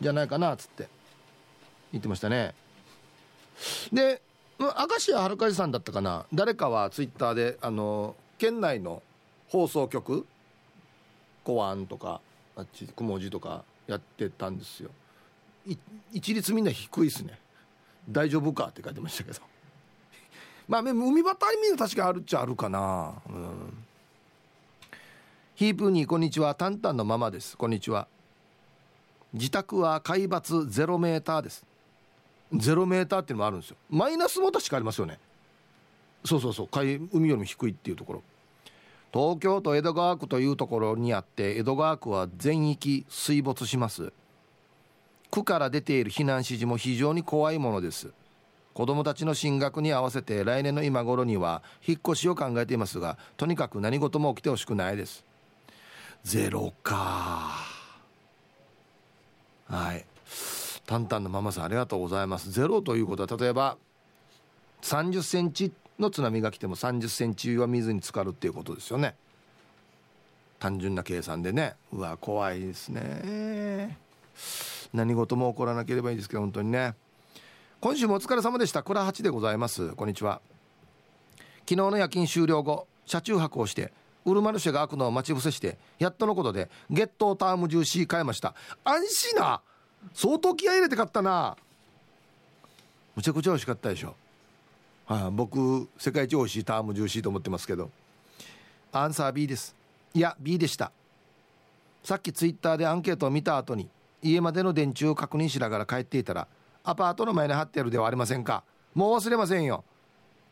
[0.00, 0.88] じゃないかなっつって。
[1.92, 2.54] 言ってましたね。
[3.92, 4.22] で
[4.58, 6.26] 明石家はるかさんだったかな。
[6.32, 9.02] 誰かはツイッターであの県内の
[9.48, 10.26] 放送局
[11.44, 12.20] 公安とか
[12.56, 14.90] あっち雲字とかやってたんですよ。
[16.12, 17.38] 一律みんな低いっすね。
[18.08, 19.40] 大丈夫かって書いてましたけど。
[20.68, 21.36] まあ海端
[21.70, 23.14] に確かあるっちゃあるかな。
[23.28, 23.84] うん。
[25.54, 26.54] ヒープーにこんにちは。
[26.54, 27.56] タンタンのママです。
[27.56, 28.06] こんにちは。
[29.32, 31.64] 自宅は海抜0メーターです。
[32.52, 33.76] 0メーターっていうのもあるんですよ。
[33.88, 35.18] マイナスも確かありますよね。
[36.24, 36.68] そうそうそう。
[36.68, 38.22] 海海よりも低いっていうところ。
[39.12, 44.12] 東京都江戸川区というところにあって江戸川区は全域水没します。
[45.30, 48.12] 区から出ている避難指示も非常に怖いものです。
[48.74, 55.24] 子どもたちの進学に合わせて来年の今頃には引っ越しを考えていますがとにかく何事も起きてほしくないです。
[56.22, 57.79] ゼロか。
[59.70, 60.04] はい。
[60.86, 62.50] タンタンのママさんありがとうございます。
[62.50, 63.76] ゼロということは例えば
[64.82, 69.14] 30センチの津波が来ても30センチは水に浸かるっていうことですよね。
[70.58, 71.76] 単純な計算でね。
[71.92, 73.96] うわ怖いですね。
[74.92, 76.94] 何事も起こらなければいいですけど本当にね。
[77.80, 78.82] 今週もお疲れ様でした。
[78.82, 79.92] 倉八でございます。
[79.92, 80.40] こんにちは。
[81.60, 83.92] 昨日の夜勤終了後車中泊をして
[84.24, 88.54] ウルマルシェが開くのを待ち伏せしてやっとのことでゲットタームジューシー買いました。
[88.84, 89.60] 安心な。
[90.14, 91.56] 相当気合入れて買ったな。
[93.14, 94.14] むちゃくちゃ美味しかったでしょ。
[95.06, 97.90] はあ、僕世界一美味しいタームジューシーと思ってますけど。
[98.92, 99.74] アンサー B です。
[100.14, 100.92] いや B でした。
[102.02, 103.88] さっきツイッターでアンケートを見た後に
[104.22, 106.48] 家までの電柱を確認しながら帰っていたら
[106.82, 108.64] アパートの前に貼ってあるではありませんか。
[108.94, 109.84] もう忘れませんよ。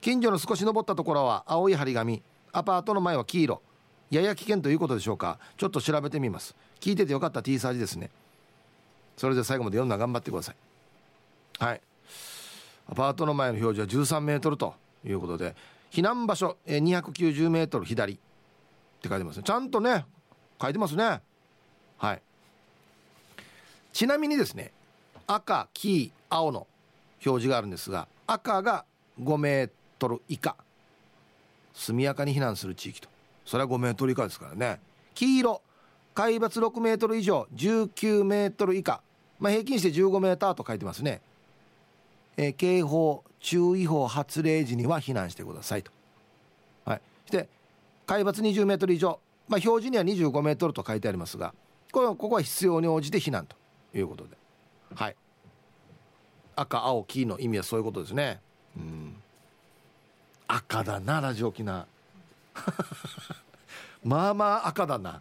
[0.00, 2.22] 近所の少し登ったところは青い張り紙。
[2.52, 3.62] アパートの前は黄色。
[4.10, 5.38] やや危険ということでしょうか。
[5.56, 6.54] ちょっと調べてみます。
[6.80, 7.42] 聞いててよかった。
[7.42, 8.10] T サージですね。
[9.16, 10.56] それで最後まで読んだ頑張ってください。
[11.58, 11.80] はい。
[12.90, 15.54] アパートの前の表示は13メートルということで
[15.90, 18.14] 避難場所290メートル左。
[18.14, 18.16] っ
[19.00, 19.42] て書いてますね。
[19.44, 20.06] ちゃんとね
[20.60, 21.20] 書いてますね。
[21.98, 22.22] はい。
[23.92, 24.72] ちなみにですね
[25.26, 26.66] 赤黄青の
[27.26, 28.84] 表示があるんですが赤が
[29.20, 30.56] 5メートル以下。
[31.78, 33.08] 速やかに避難する地域と。
[33.44, 34.80] それは5メートル以下ですからね。
[35.14, 35.62] 黄色
[36.14, 39.00] 海抜6メートル以上19メートル以下。
[39.38, 41.20] まあ、平均して15メーターと書いてますね、
[42.36, 45.92] えー、警報注意報発令時には避難してくださいと。
[46.84, 47.00] はい。
[47.26, 47.48] して
[48.06, 49.20] 海抜20メートル以上。
[49.48, 51.54] まあ、表示には25メートルと書いてありますが
[51.90, 53.56] これここは必要に応じて避難と。
[53.94, 54.36] いうことで。
[54.94, 55.16] はい。
[56.56, 58.40] 赤青黄の意味はそういうことですね。
[58.76, 59.16] うん。
[60.50, 61.86] 赤だなラジオ機な
[64.02, 65.20] まあまあ赤だな。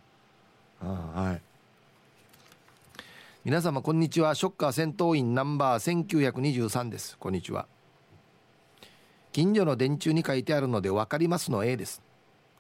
[0.82, 1.42] あはい。
[3.44, 4.36] 皆様こんにちは。
[4.36, 7.18] ショッカー戦闘員ナンバー1923です。
[7.18, 7.68] こんにちは。
[9.34, 12.02] 近所の電柱に書いてあるので分かりますの A です。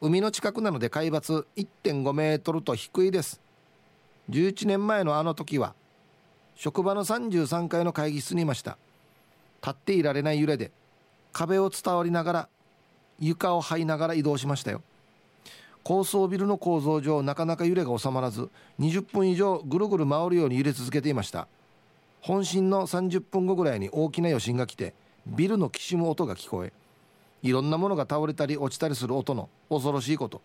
[0.01, 3.39] 海の近くなので海抜1.5メートルと低いです。
[4.29, 5.73] 11年前のあの時は
[6.55, 8.77] 職場の33階の会議室にいました。
[9.61, 10.71] 立っていられない揺れで
[11.31, 12.49] 壁を伝わりながら
[13.19, 14.81] 床を這いながら移動しましたよ。
[15.83, 18.49] 高層ビルの構造上なかなか揺れが収まらず
[18.79, 21.47] 20分以上ぐるぐる回るように揺れ続けていました。
[22.19, 24.93] 本震の30分後ぐらいに大きな余震が来て
[25.25, 26.73] ビルのきしむ音が聞こえ
[27.41, 30.41] いろんなものが倒れたり落ちたりする音の恐ろしいこと。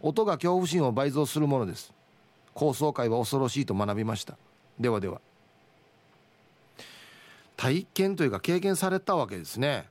[0.00, 1.92] 音が恐怖心を倍増するものです。
[2.54, 4.36] 高層階は恐ろしいと学びました。
[4.78, 5.20] ではでは。
[7.56, 9.86] 体験というか経験されたわけですね。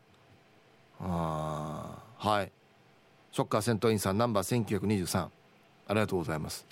[0.99, 2.51] あはい。
[3.31, 5.29] ショッカー戦闘員さんナンバー1923あ
[5.89, 6.65] りがとうございます。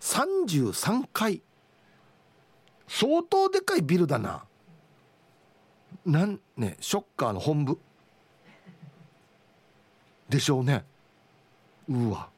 [0.00, 1.42] 33階
[2.86, 4.44] 相当でかいビルだな。
[6.04, 7.78] なんねショッカーの本部。
[10.28, 10.84] でしょうね。
[11.88, 12.28] うわ。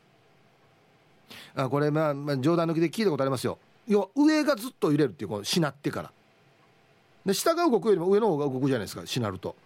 [1.57, 3.59] あこれまあ、まあ、冗談抜きで聞いたことありますよ。
[3.87, 6.12] 要は上がずっと揺れるっていうこのしなってから。
[7.27, 9.57] で下が動くよりも上の方が動くじゃないですかしなると。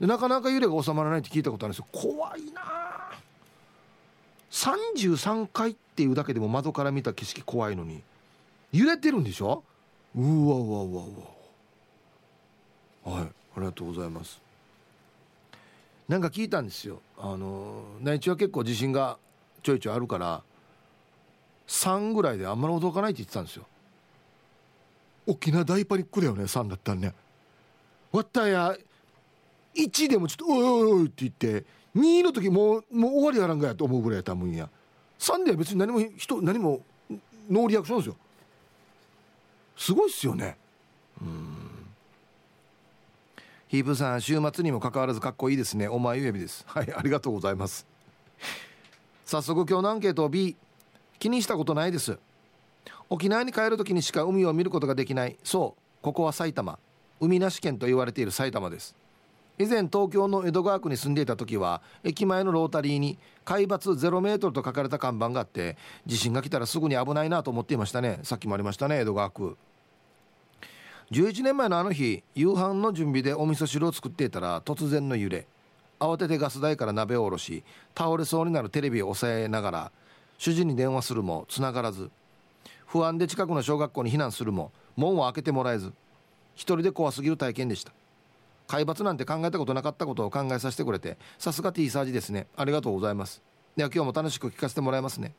[0.00, 1.86] でなかなか揺れが収まらないって聞いたことあるんですよ。
[1.92, 2.62] 怖いな
[4.50, 8.02] 33階っていうだけでも窓から見た景色怖いのに
[8.72, 9.62] 揺れてるんでしょ？
[10.14, 11.02] うわうわうわ
[13.04, 13.16] うわ。
[13.18, 14.40] はいありがとうございます。
[16.08, 17.00] なんか聞いたんですよ。
[17.18, 19.18] あの内地は結構地震が
[19.62, 20.42] ちょいちょいあるから
[21.66, 23.66] 3ぐらいであんまり驚かないって言ってたんですよ。
[25.26, 27.14] 沖縄大パニックだよね3だったらね。
[28.12, 28.76] わったや
[29.76, 31.64] 1でもちょっと「おいおいおい」って言って
[31.96, 34.68] 2の時もうもう終わりやらんがやと思うぐらいやったもんや。
[35.18, 36.80] 3では別に何も人何も
[37.48, 38.16] ノーリアクションですよ。
[39.76, 40.56] すごいっすよね。
[41.20, 41.56] うん。
[43.68, 45.88] ヒープさん週末にもかかわらずかっこいいですね。
[45.88, 46.64] お前ゆえびです。
[46.68, 47.86] はいありがとうございます。
[49.24, 50.56] 早速今日のアンケートを B
[51.18, 52.18] 気にしたことないです。
[53.08, 55.36] 沖縄に帰る時にしか海を見ることができない。
[55.42, 55.82] そう。
[56.02, 56.78] ここは埼玉。
[57.20, 58.94] 海なし県と言われている埼玉です。
[59.58, 68.20] 以前東京の江戸川区に住んでいた時は駅前のロータリーに海抜0メートルと書かれた看板があって地震が来たらすぐに危ないなと思っていましたね。
[68.22, 69.56] さっきもありましたね江戸川区。
[71.10, 75.46] 11年前のあの日夕飯の準備でお味噌汁を作っていたら突然の揺れ。
[75.98, 77.64] 慌ててガス台から鍋を下ろし
[77.96, 79.92] 倒れそうになるテレビを押さえながら
[80.36, 82.10] 主人に電話するも繋がらず。
[82.84, 85.92] 不安で近くの小学校に避難するも門を開けてもらえず
[86.54, 87.92] 一人で怖すぎる体験でした。
[88.66, 92.46] 海抜なんて考えたことなかったことを考えさせてくれてさすが T サージですね。
[92.56, 93.42] ありがとうございます。
[93.76, 95.34] では今日も楽しく聞かせてもらいますね。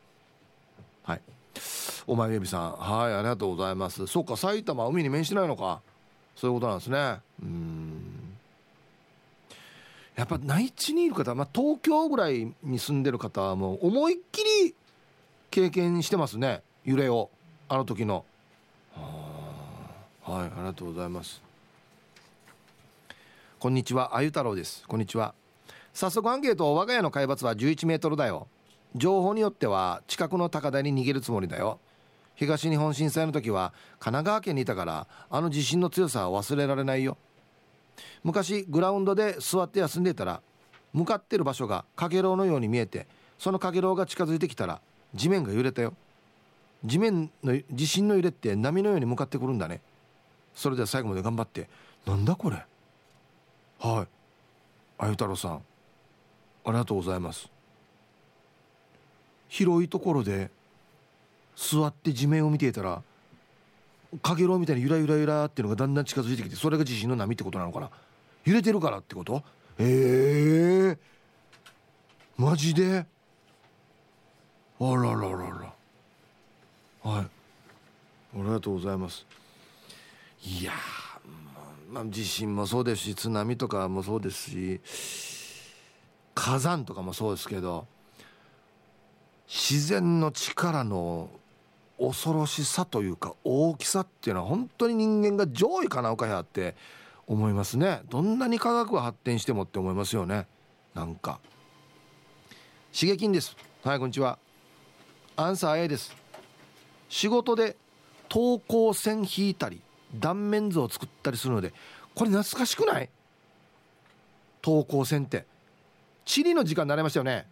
[1.03, 1.21] はい。
[2.05, 2.71] お前エビさん。
[2.73, 4.07] はいありがとうございます。
[4.07, 5.81] そっか埼玉海に面してないのか。
[6.35, 7.19] そういうことなんですね。
[7.41, 8.17] うん。
[10.15, 14.75] やっぱ内地にいる方、まあ、東京ぐらいに住んでる方はもう思いっきり
[15.51, 16.61] 経験してますね。
[16.85, 17.29] 揺れを。
[17.69, 18.25] あの時の。
[20.23, 21.46] はいありがとうございます。
[23.59, 24.83] こんにちはあゆ太郎です。
[24.87, 25.33] こんにちは。
[25.91, 28.47] 早速アンケート我が家の海抜は11メートルだよ。
[28.93, 31.79] 情報によっては近くの高台に逃げるつもりだよ。
[32.35, 37.17] 東日本震災の時は神奈川県にいたからあの地震の強さは忘れられないよ。
[38.23, 40.39] 昔グラウンドで座って休んでいたら
[40.93, 43.07] 向かってる場所がかげろうのように見えて
[43.39, 44.81] そのかげろうが近づいてきたら
[45.15, 45.95] 地面が揺れたよ。
[46.85, 49.81] 地面の地震の揺れって波のように向かってくるんだね。
[50.53, 51.67] それでは最後まで頑張って。
[52.05, 52.63] なんだこれ？
[53.79, 54.07] はい。
[54.99, 55.61] あゆ太郎さんあ
[56.67, 57.49] りがとうございます。
[59.49, 60.49] 広いところで
[61.55, 63.01] 座って地面を見ていたら
[64.21, 67.89] かげろうみたいにゆらゆらゆらっていうのがだんだん近づいてきてそれが地震の波ってことなのかな。
[68.45, 69.43] 揺れてるからってこと？
[69.79, 70.97] ええ。
[72.37, 73.05] マジで？
[74.79, 75.73] あらららら。
[77.03, 77.23] はい。
[77.23, 77.29] あ
[78.35, 79.25] りがとうございます。
[80.43, 80.71] いや
[81.89, 84.81] まあ、地震もそうですし津波とかもそうですし
[86.35, 87.87] 火山とかもそうですけど
[89.47, 91.29] 自然の力の
[91.97, 96.75] 恐ろしさというか大きさっていうのは本当に人間が上位かなおかやって
[97.25, 98.01] 思いますね。
[98.09, 100.47] どんなに科学が発展してもって思いますよね。
[100.93, 101.39] なんか。
[102.93, 103.55] 刺激です。
[103.83, 104.37] はいこんにちは。
[105.35, 106.15] アンサー A です。
[107.09, 107.75] 仕事で
[108.29, 109.81] 等高線引いたり
[110.15, 111.73] 断面図を作ったりするので
[112.15, 113.09] これ懐かしくない？
[114.61, 115.45] 等高線って。
[116.25, 117.47] 地理の時間になりましたよね。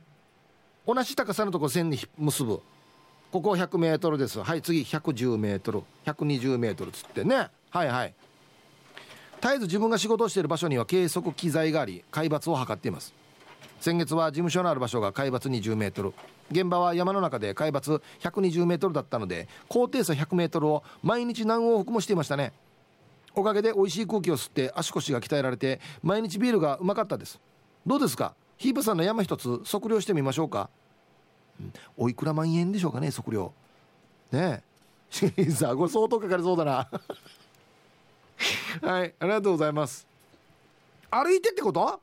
[0.85, 2.61] 同じ高さのとこ線に結ぶ。
[3.31, 4.41] ここ100メートルです。
[4.41, 5.83] はい次110メートル。
[6.05, 7.49] 120メートルつってね。
[7.69, 8.13] はいはい。
[9.41, 13.13] 絶えず自分が仕事をしている場所には計測機材があり海抜を測っています。
[13.85, 16.13] 先月は事務所のある場所が海抜20メートル。
[16.49, 22.51] 現場は山の中で海抜120メートルだったので高低差100メートルを毎日何往復もしていましたね。
[23.35, 27.39] おかげで美味しい空気を吸って足腰が鍛えられて毎日ビールがうまかったです。
[27.85, 28.33] どうですか？
[28.57, 30.71] ヒープさんの山一つ測量してみましょうか、
[31.59, 33.53] うん、おいくら万円でしょうかね測量。
[34.31, 34.63] ね
[35.37, 35.51] え。
[35.51, 36.89] さあこれ相当かかりそうだな。
[38.81, 40.07] はいありがとうございます。
[41.11, 41.99] 歩いてってこと？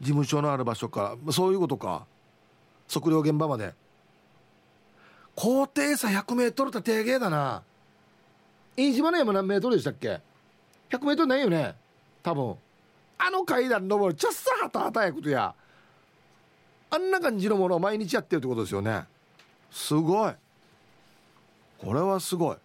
[0.00, 1.16] 事務所のある場所か。
[1.26, 2.06] らそういうことか。
[2.92, 3.74] 測量現場まで。
[5.34, 7.62] 高低差 100m って低芸だな。
[8.76, 10.20] 飯島の山何メートルでしたっけ
[10.90, 11.74] ？100m ないよね。
[12.22, 12.56] 多分。
[13.18, 14.18] あの階段登る。
[14.18, 15.54] ちゃっさはたはたやことや。
[16.90, 19.04] あんな感じのものを毎日やってるってことですよね。
[19.70, 20.32] すごい。
[21.78, 22.56] これはすごい。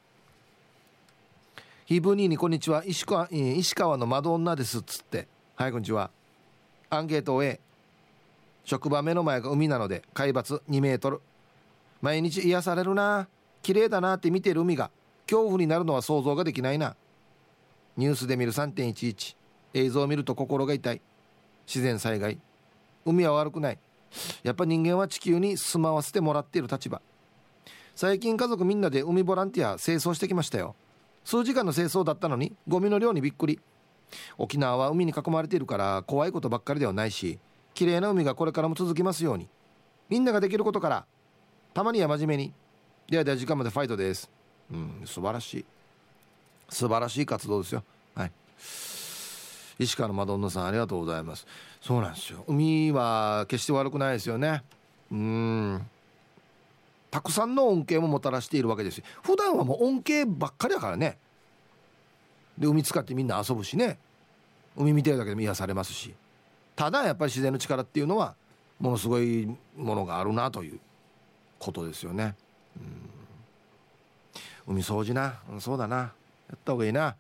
[1.86, 2.84] ヒブニーにこんにちは。
[2.86, 5.28] 石川石川の窓女ですっつって。
[5.56, 6.10] はいこんにちは。
[6.96, 7.60] アンケート A
[8.66, 11.22] 職場目の前が海なので海抜2メートル。
[12.02, 13.28] 毎日癒されるな。
[13.62, 14.92] 綺麗だなって見てる海が
[15.26, 16.96] 恐怖になるのは想像ができないな。
[17.96, 19.36] ニュースで見る3.11
[19.74, 21.02] 映像を見ると心が痛い。
[21.66, 22.40] 自然災害。
[23.06, 23.80] 海は悪くない。
[24.44, 27.02] やっぱ人間は地球に住まわせてもらっている立場。
[27.96, 30.76] 最近家族みんなで海ボランティア清掃してきましたよ。
[31.24, 33.60] 数時間の清掃だったのにゴミの量にびっくり。
[34.38, 37.40] 沖縄は海に囲まれているから怖いことばっかりではないし
[37.74, 39.48] 綺麗な海がこれからも続きますように。
[40.10, 41.06] みんなができることから
[41.74, 42.54] たまには真面目に。
[43.10, 44.30] ではでは時間までファイトです。
[44.72, 45.66] うん素晴らしい。
[46.70, 47.84] 素晴らしい活動ですよ。
[48.16, 48.32] はい。
[49.80, 51.48] 石川のマドンナさんありがとうございます。
[51.82, 52.44] そうなんですよ。
[52.48, 54.64] 海は決して悪くないですよね。
[55.12, 55.88] うん。
[57.12, 61.20] たくさんの恩恵ももたらしているわけです普段はもう恩恵ばっかりだからね。
[62.58, 63.98] で海使ってみんな遊ぶしね。
[64.76, 66.14] 海見てるだけでも癒されますし。
[66.76, 68.36] ただやっぱり自然の力っていうのは
[68.80, 69.46] ものすごい
[69.78, 70.80] ものがあるなという
[71.60, 72.36] ことですよね。
[74.68, 74.76] うん。
[74.76, 75.98] 海掃除な、うん、そうだな。
[75.98, 76.12] や
[76.56, 77.16] った方がいいな。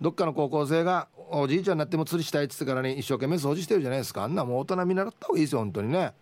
[0.00, 4.24] どっかの高校生がおじいちゃんになっても釣りしたいっつってからに一生懸命掃除してるじゃないですか。
[4.24, 6.12] あんなもう大人見習った方がいいですよ本当にね。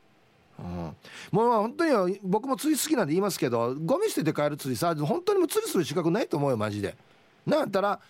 [0.58, 0.96] うん、
[1.30, 6.96] もう本当に僕も釣り好きなんで言いますけどゴミ捨てて帰る釣りさ本当にも釣りする資格ないと思うよマジで。
[7.46, 8.00] なんやったら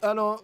[0.00, 0.40] あの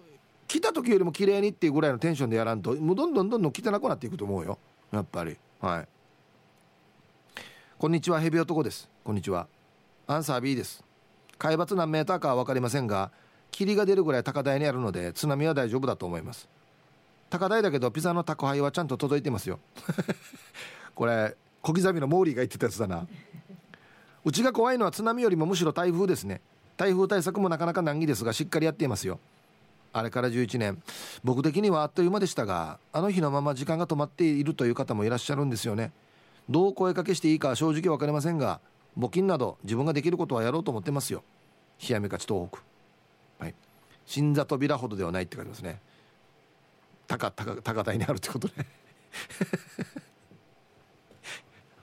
[0.48, 4.58] 来た時よりも綺麗にっていうぐらいのテンションでやらんともうどんどんどんどん汚くなっていくと思うよ。
[4.92, 5.36] やっぱり。
[5.60, 5.88] はい。
[7.78, 8.20] こんにちは。
[8.20, 8.88] ヘビ男です。
[9.02, 9.46] こんにちは。
[10.06, 10.84] アンサー B です。
[11.38, 13.10] 海抜何メーターかは分かりませんが
[13.50, 16.48] 霧が出るぐらい高台にあるので津波は大丈夫だと思います。
[17.30, 19.60] 高台だけどピザの宅配はちゃんと届いてますよ。
[20.94, 23.06] これ小刻みのモーリーが言ってたやつだな。
[24.24, 26.40] うちが怖いのは津波よりもむしろ台風ですね。
[26.76, 29.18] 台風対策もなかなか難儀ですがしっかりやっていますよ。
[29.94, 30.82] あれから11年。
[31.22, 35.92] 僕的にはあっという間でしたがあの日のまま時間が止まっているという方もいらっしゃるんですよね。
[36.50, 38.60] どう声かけしていいか正直分かりませんが
[38.98, 41.22] 募金など自分ができることはやろうと思ってますよ。
[41.80, 42.58] 冷やめ勝ち東北。
[43.44, 43.54] はい。
[44.04, 45.80] 新座扉ほどではないって書いてますね。
[47.06, 48.54] 高高高台にあるってことね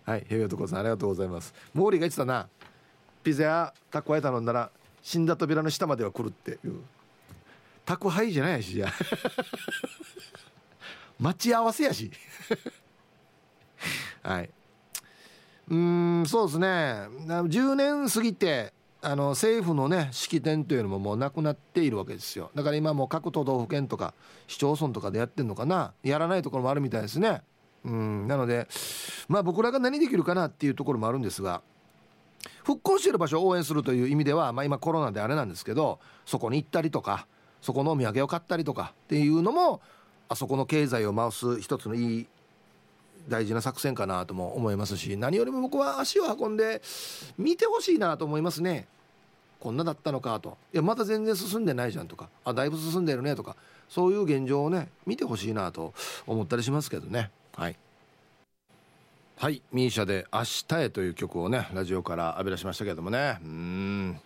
[0.03, 0.26] はい。
[0.28, 1.53] 平洋とこさんありがとうございます。
[1.74, 2.49] 毛利が言ってたな。
[3.24, 4.70] ピザやタコヤ頼んだら
[5.01, 6.82] 死んだ扉の下までは来るっていう。
[7.86, 8.92] 宅配じゃないしじゃ
[11.20, 12.12] 待ち合わせやし。
[14.24, 14.50] はい。
[15.70, 16.68] うんそうですね。
[16.68, 22.52] 10年過ぎてあの政府のね式典というのももうなくなっているわけですよ。
[22.56, 24.14] だから今もう各都道府県とか
[24.48, 25.94] 市町村とかでやってんのかな。
[26.04, 27.44] やらないところもあるみたいですね。
[27.84, 28.68] うんなので
[29.28, 31.62] まあ僕らが何できるかなっていうところもあるんですが
[32.64, 37.28] 復興している場所を応援するという意味では、まあ、今コロナであれなんですけどそこに行ったりとか
[37.62, 39.82] そこのお土産を買ったりとかっていうのも
[40.30, 42.28] あそこの経済を回す一つのいい
[43.28, 46.82] 大事な作戦かなとも思いますし何よりも僕は足を運んで
[47.38, 48.88] 見てほしいなと思いますね。
[49.59, 50.57] こんなだったのかと。
[50.74, 52.30] いやまだ全然進んでないじゃんとか。
[52.43, 53.55] あだいぶ進んでるねとか。
[53.89, 55.93] そういう現状をね見てほしいなと
[56.26, 57.30] 思ったりしますけどね。
[57.55, 57.76] はい。
[59.38, 63.38] はい misia で「明日へ」という曲をねラジオから浴び出しましたけどもね。
[63.43, 64.22] うん。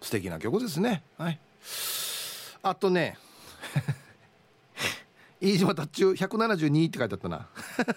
[0.00, 1.02] 素敵な曲ですね。
[1.18, 1.38] はい。
[2.64, 3.18] あとね
[5.38, 7.46] 飯島達中172って書いてあったな。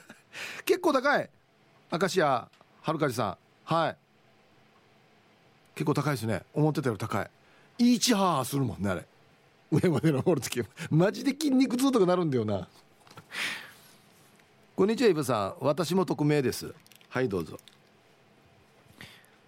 [0.66, 1.30] 結構高い。
[1.90, 2.50] 明石家
[2.82, 3.38] はるかじさん。
[3.64, 3.98] はい。
[5.74, 6.44] 結構高いですね。
[6.54, 7.32] 思ってたより高い。
[7.78, 9.08] イーチハーするもんねあれ。
[9.72, 12.68] 上まで登る時マジで筋肉痛とかなるんだよな。
[14.76, 15.56] こんにちはイブさん。
[15.62, 16.74] 私も匿名です。
[17.08, 17.58] はいどうぞ。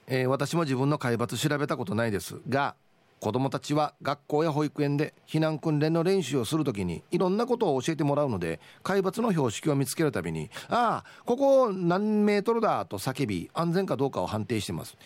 [0.07, 2.75] えー、私も自分の海抜調べたことないですが
[3.19, 14.97] 子どもたちは学校や保育園で避難訓練の練習をするときにいろんなことを教えてもらうので海抜の標識を見つけるたびに「ああここ何メートルだ」と叫び安全かどうかを判定してます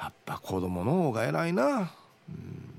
[0.00, 1.90] やっぱ子供の方が偉いな
[2.28, 2.78] うん。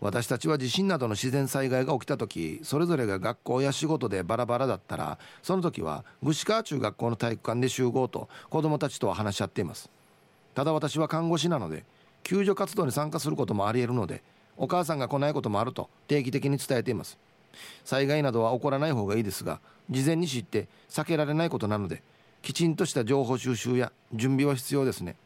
[0.00, 9.90] 私たちは地震などの自然災害が起きた時それぞれが学校や仕事でバラバラだったらその時は串川中学校の体育館で集合と子どもたちとは話し合っています。
[10.54, 11.84] ただ私は看護師なので
[12.30, 14.22] 救助活動に参加することもありえるので
[14.56, 17.18] お母さんが来ないこともあると定期的に伝えています。
[17.84, 19.58] 災害などは起こらない方がいいですが
[19.90, 22.04] 事前に知って避けられないことなので
[22.40, 25.16] きちんとした情報収集や準備は必要ですね。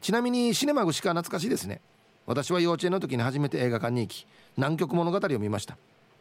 [0.00, 1.82] ちなみにシネマ串川懐かしいですね。
[2.24, 4.26] 私は幼稚園の時に初めて映画館に行き
[4.56, 5.76] 南極物語を見ました。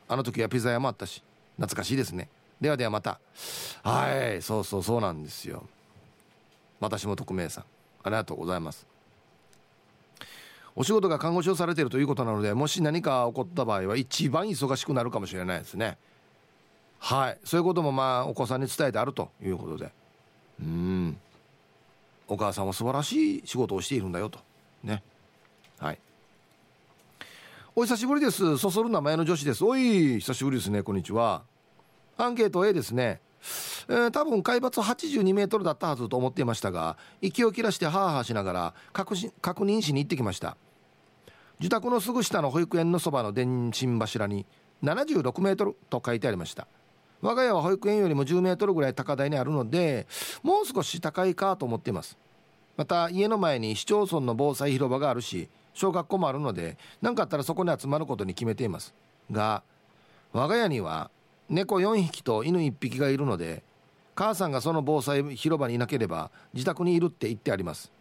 [0.09, 1.23] あの時はピザ屋もあったし
[1.55, 2.27] 懐かしいですね。
[2.59, 3.21] ではではまた。
[3.81, 5.63] はいそうそうそうなんですよ。
[6.81, 7.63] 私も匿名さん
[8.03, 8.90] ありがとうございます。
[10.81, 15.99] お仕事が看護師をされているということなのでもし何か起こった場合は一番忙しくなるかもしれないですね。
[16.97, 17.37] はい。
[17.43, 19.91] そういうこともまあお子さんに伝えてあるということで。
[20.59, 21.17] うん。
[22.27, 24.39] お母さんは素晴らしい仕事をしているんだよと。
[24.83, 25.03] ね。
[25.77, 25.99] はい。
[27.75, 28.57] お久しぶりです。
[28.57, 29.63] そそる名前の女子です。
[29.63, 30.81] おい久しぶりですね。
[30.81, 31.43] こんにちは。
[32.17, 33.21] アンケート A ですね。
[33.87, 40.57] えー、多分海抜82メートルだったはずと思っていましたが息を切らしてハーハーしながら確確認しに行ってきました。
[41.61, 44.47] 自宅のすぐ下の保育園のそばの電信柱に
[44.81, 46.65] 76メートルと書いてありました。
[47.21, 50.07] 我が家は保育園よりも10メートルぐらい高台にあるので
[50.41, 52.17] もう少し高いかと思っています。
[52.77, 58.95] また家の前に市町村の防災広場があるし小学校もあるので何かあったらそこに集まることに決めています。
[59.29, 59.61] が
[60.33, 61.11] 我が家には
[61.47, 63.61] 猫4匹と犬1匹がいるので
[64.15, 67.91] 母さんがその防災広場にいなければ自宅にいるって言ってあります。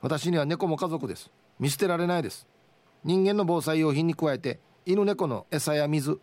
[0.00, 1.30] 私には猫も家族です。
[1.58, 2.46] 見捨てられないです。
[3.04, 6.20] 人間の防災用品に加えて犬猫の餌や水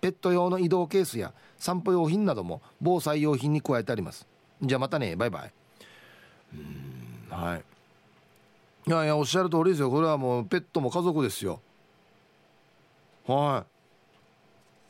[0.00, 4.26] ペット用の移動ケースや散歩用品なども防災用品に加えてあります。
[4.62, 5.16] じゃあまたね。
[5.16, 5.52] バイバイ。
[6.54, 7.64] うんはい。
[8.86, 9.90] いやいやおっしゃる通りですよ。
[9.90, 11.60] これはもうペットも家族ですよ。
[13.26, 13.78] はい。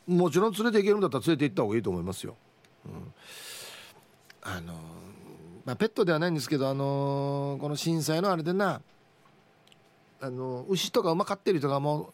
[0.09, 2.35] もちろん連れて行けるんだったら連れて行った方がいいと思いますよ、
[2.87, 3.13] うん、
[4.41, 4.73] あの
[5.67, 8.81] まあ、ペットではないんですけどあのこの震災のあれでな
[10.21, 12.13] あの牛とか馬飼ってる人がもう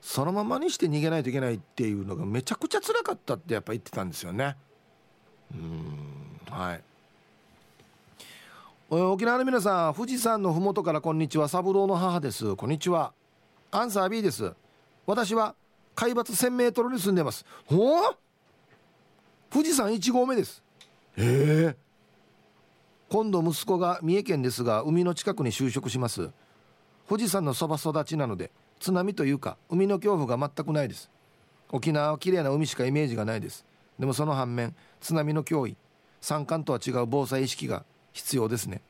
[0.00, 4.56] そのままにして逃げないといけないっていうのがめちゃくちゃ辛かったってやっぱ言ってたんですよね。
[5.52, 6.82] うんはい。
[8.90, 11.48] 沖縄の皆さん富士山の麓からこんにちは。
[11.48, 12.56] 三郎の母です。
[12.56, 13.12] こんにちは。
[13.70, 14.52] アンサー B です。
[15.06, 15.54] 私は
[15.94, 17.44] 海抜 1000m に住んでます。
[17.66, 18.16] ほう？
[19.50, 20.62] 富士山1合目です。
[21.16, 21.76] ええ。
[23.10, 26.30] 今度息子が三重県ですが海の近くに就職します。
[27.08, 28.50] 富士山のそば育ちなので
[28.80, 31.10] 津波というか海の恐怖が全くないです。
[31.70, 33.64] 沖縄は綺麗な海しかイメージがないです。
[33.98, 35.76] でもその反面津波の脅威
[36.20, 38.80] 山間とは違う防災意識が必要ですね。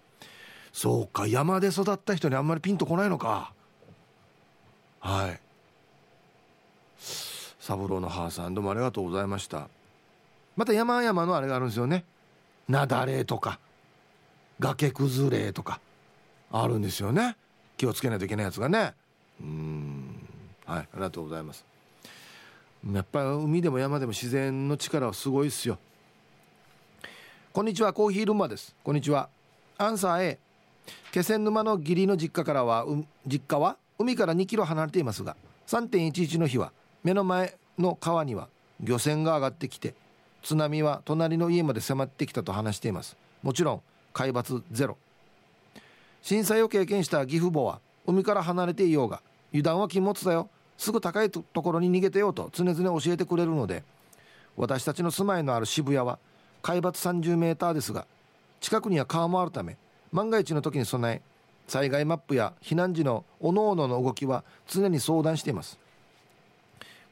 [0.73, 3.53] そうか山で育った人にあんまりピンとこないのか。
[5.01, 5.41] はい。
[7.61, 9.69] 三郎の母さんどうもありがとうございました。
[10.57, 12.05] また山々のあれがあるんですよね。
[12.69, 13.59] 雪崩とか
[14.59, 15.81] 崖崩れとか
[16.51, 17.37] あるんですよね。
[17.79, 18.93] 気をつけないといけないやつがね。
[19.41, 20.27] うん。
[20.67, 21.65] はいありがとうございます。
[22.93, 25.79] やっぱり海でも山でも自然の力はすごいっすよ。
[27.53, 28.77] こんにちはコーヒールンマです。
[28.85, 29.31] こんにちは。
[29.79, 30.39] アンサー A
[31.13, 32.85] 気仙沼の義理の実家からは、
[33.27, 36.73] 実家は海から2キロ離れていますが3.11の日は
[37.03, 38.49] 目の前の川には
[38.81, 39.95] 漁船が上がってきて
[40.43, 43.17] 津波は隣の家まで迫ってきたと話しています。
[43.43, 44.97] もちろん海抜ゼロ。
[46.23, 50.49] 震災を経験した義父母は海から離れていようが油断は禁物だよ。
[50.77, 53.83] すぐ高いところに逃げてようと常々教えてくれるので
[54.57, 56.21] 私たちの住まいのある渋谷は
[56.63, 58.07] 海抜30メーターですが
[58.61, 59.77] 近くには川もあるため
[60.13, 61.21] 万が一の時に備え
[61.67, 65.79] 災害マップや避難時の各々の動きは常に相談しています。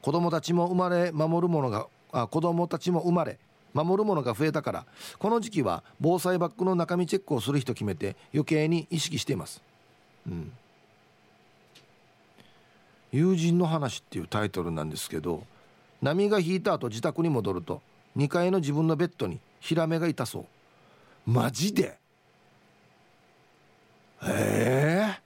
[0.01, 3.37] 子供たちも生まれ守るものがあ子供たちも生まれ
[3.83, 4.85] 守るものが増えたから
[5.19, 9.61] この時期は防災バッグの中身チェックをする人決めて余計に意識しています。
[10.27, 10.51] うん。
[13.11, 15.43] 友人の話っていうタイトルなんですけど
[16.01, 17.81] 波が引いた後自宅に戻ると
[18.17, 20.45] 2階の自分のベッドにヒラメがいたそう。
[21.25, 21.97] マジで？
[24.23, 25.21] へえ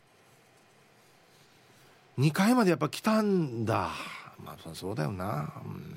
[2.20, 3.90] 2階までやっぱ来たんだ。
[4.44, 5.54] まあそうだよな。
[5.66, 5.91] うん。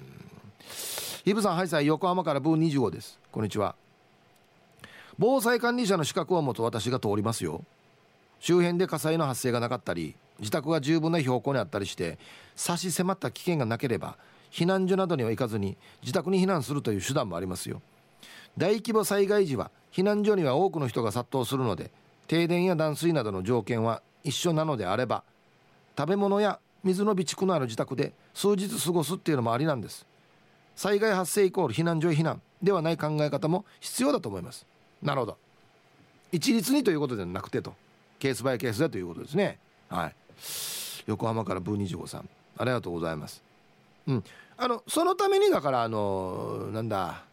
[1.26, 3.18] イブさんハイサイ横浜からブー25です。
[3.32, 3.74] こんにちは。
[5.18, 7.64] 防災管理者の資格を持つ私が通りますよ。
[8.40, 12.18] 周辺で火災の発生がなかったり自宅が十分な標高にあったりして
[12.56, 14.18] 差し迫った危険がなければ
[14.50, 17.80] 避難所などには行かずに自宅に避難するという手段もありますよ。
[18.58, 21.90] 大規模災害時は避難所には多くの人が殺到するので
[22.26, 25.24] 停電や断水などの条件は一緒なのであれば
[25.96, 30.04] 食べ物や水の備蓄のある自宅で数日過ごすっていうのもありなんです。
[30.76, 34.66] 災害発生イコール避難所へ避難ではない考え方も必要だと思います。
[35.02, 35.36] なるほど。
[36.32, 37.74] 一律にということではなくてと。
[38.18, 39.58] ケースバイケースでということですね。
[39.88, 40.14] はい。
[41.06, 42.28] 横浜からブー25さん。
[42.56, 43.42] ありがとうございます。
[44.06, 44.24] うん。
[44.56, 47.24] あのそのためにだからあのなんだ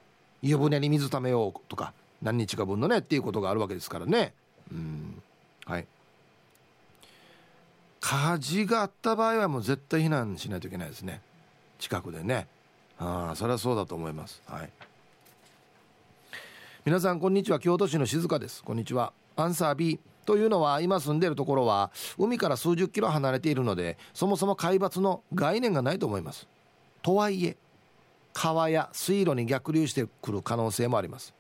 [0.42, 4.34] 湯船に水ためようとか何日か分のねっていうことがあるわけですからね。
[4.72, 5.22] うん。
[5.66, 5.88] はい。
[8.00, 11.22] 火事があった場合はもう絶対避難しないといけないですね。
[11.80, 12.48] 近くでね。
[13.02, 14.42] ああそれはそうだと思います。
[14.46, 14.70] はい。
[16.86, 17.60] 皆さんこんにちは。
[17.60, 18.64] 京都市の静香です。
[18.64, 19.12] こんにちは。
[19.36, 21.90] アンサー B というのは今住んでいるところは
[22.20, 26.48] 海から数十キロ離れているのでそもそも海抜の概念がないと思います。
[27.02, 27.58] とはいえ
[28.34, 31.34] 川や水路に逆流してくる可能性もあります。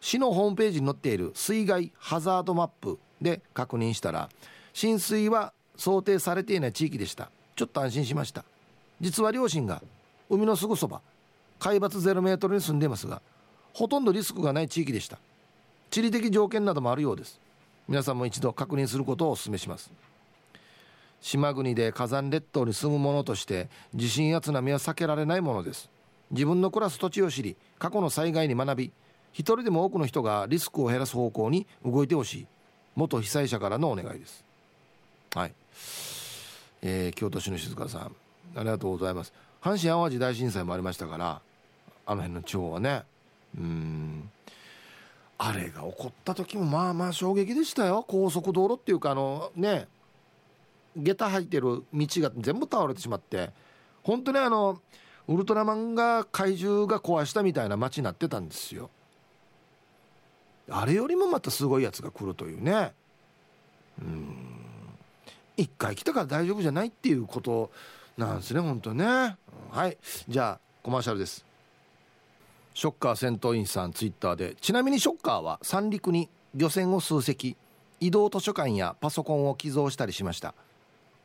[0.00, 4.28] 市のホームページに載っている水害ハザードマップで確認したら
[4.72, 7.30] 浸水は想定されていない地域でした。
[7.54, 8.44] ちょっと安心しました。
[9.00, 9.80] 実は両親が
[10.28, 11.00] 海のすぐそば
[11.58, 13.22] 海抜0メートルに住んでいますが
[13.72, 15.18] ほとんどリスクがない地域でした。
[15.90, 17.38] 地理的条件などもあるようです。
[17.88, 19.90] 皆さんも一度確認することをお勧めします。
[21.20, 25.90] 島国で火山列島に住む者として地震や津波は避けられないものです。
[26.30, 28.92] 自分の暮らす土地を知り過去の災害に学び
[29.32, 32.46] 一人でも多くの人がリスクを減らす方向に動いてほしい。
[32.94, 34.42] 元被災者からのお願いです。
[35.34, 35.52] はい、
[36.80, 38.12] えー、京都市の静香さん
[38.54, 39.34] ありがとうございます。
[39.66, 41.40] 阪神・淡路大震災もありましたから
[42.06, 43.02] あの辺の地方はね。
[43.58, 44.30] うん。
[45.38, 48.04] あれが起こった時もまあまあ衝撃でしたよ。
[48.06, 49.88] 高速道路っていうかあのね
[50.96, 53.50] 下駄入ってる道が全部倒れてしまって。
[54.04, 54.80] 本当にあの
[55.26, 58.88] ウルトラマンが怪獣が壊したみたいな街になってたんですよ。
[60.70, 62.92] あれよりもまたすごいやつが来るというね。
[64.00, 64.36] うん。
[65.56, 67.72] 一回来たから大丈夫じゃないっていうこと
[68.16, 69.36] なんですね本当ね。
[69.70, 69.98] はい。
[70.28, 71.44] じゃあコマーシャルです。
[72.72, 74.54] ショッカー戦闘員さんツイッターで。
[74.60, 77.56] ちなみにショッカーは三陸に漁船を数隻
[78.00, 80.54] 移動図書館やパソコンを寄贈したりしました。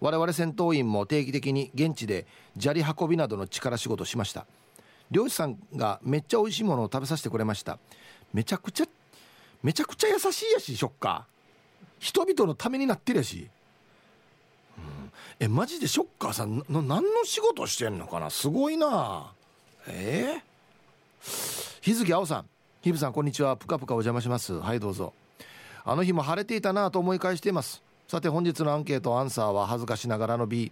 [0.01, 2.25] 我々戦闘員も定期的に現地で
[2.59, 4.45] 砂利運びなどの力仕事しました。
[5.11, 7.79] 漁師さんがめっちゃ美味しいものを食べさせてくれました。
[8.33, 8.85] めちゃくちゃ
[9.61, 11.81] めちゃくちゃ優しいやしショッカー。
[11.99, 13.47] 人々のためになってるやし、
[15.39, 18.29] えマジでショッカーさん何の仕事してんのかな？
[18.29, 19.31] すごいな。
[19.87, 20.41] え？
[21.23, 22.45] ー、日月青さん。
[22.81, 23.55] ひぶさんこんにちは。
[23.57, 24.53] ぷかぷかお邪魔します。
[24.53, 25.13] はいどうぞ。
[25.83, 27.81] あの日も晴れていたなと思い返しています。
[28.07, 30.71] さて本日のアンケートアンサーは恥ずかしながらの B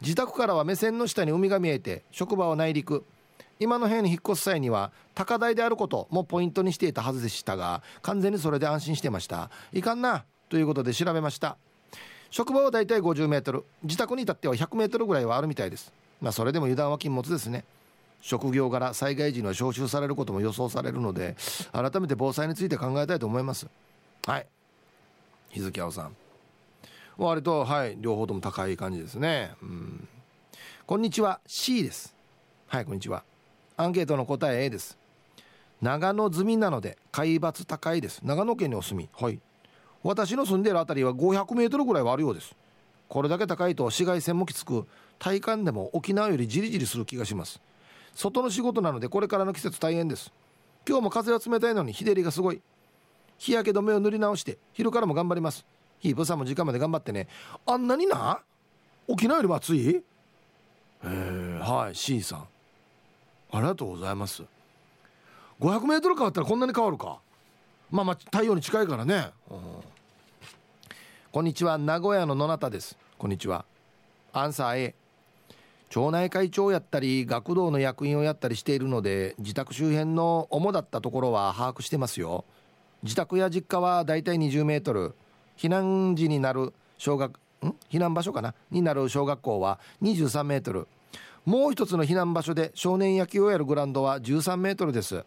[0.00, 3.04] 自宅からは目線の下に海が見えて職場は内陸。
[3.58, 9.50] 今の部屋に引っ越す際には高台であることもポイントにしていたはずでしたが完全にそれで安心してました。
[9.72, 11.56] いかんなということで調べました。
[12.36, 13.64] 職場はだいたい50メートル。
[13.82, 15.90] 自宅に至っては100メートルぐらいはあるみたいです。
[16.20, 17.64] まあそれでも油断は禁物ですね。
[18.20, 21.34] 職業柄災害時には招集されることも予想されるので
[21.72, 23.68] 改めて防災について考えたいと思います。
[24.26, 24.46] はい。
[25.48, 26.16] 日付青さん。
[27.16, 29.52] 割とはい両方とも高い感じですね。
[29.62, 30.06] うん。
[30.84, 31.40] こんにちは。
[31.46, 32.14] C です。
[32.66, 33.24] はいこんにちは。
[33.78, 34.98] アンケートの答え A です。
[35.80, 38.20] 長野済みなので海抜高いです。
[38.22, 39.08] 長野県にお住み。
[39.14, 39.40] はい。
[40.06, 42.54] 私の住んでいる辺りは500メートルぐらいはあるようです。
[43.08, 44.86] これだけ高いと紫外線もきつく
[45.18, 47.60] 体感でも沖縄よりじりじりする気がします。
[48.14, 50.32] 外の仕事なのでこれからの季節大変です。
[50.88, 52.62] 今日も風は冷たいのに日照りがすごい。
[53.38, 55.66] 日焼け止めを塗り直して昼からも頑張ります。
[55.98, 57.26] ヒープさんも時間まで頑張ってね。
[57.66, 58.40] あんなにな？
[59.08, 60.02] 沖縄よりも暑い？
[61.02, 62.38] えー、はい C さん。
[63.52, 64.44] ありがとうございます。
[65.60, 67.18] 500m 変わったらこんなに変わるか。
[67.90, 69.58] まあまあ太陽に近いからね、うん、
[71.36, 72.96] こんにちは名古屋の野中です。
[73.18, 73.66] こんにちは。
[74.32, 74.94] アンサー A
[75.90, 82.46] 町内会長やったり学童の役員をやったりしているので自宅周辺の主だったところは把握してますよ。
[83.02, 85.14] 自宅や実家はだいたい20メートル。
[85.58, 87.30] 避難時になる小学
[87.62, 87.74] ん？
[87.92, 88.54] 避難場所かな？
[88.70, 90.88] になる小学校は23メートル。
[91.44, 95.22] もう一つの避難場所で少年野球をやるグラウンドは13メートルです。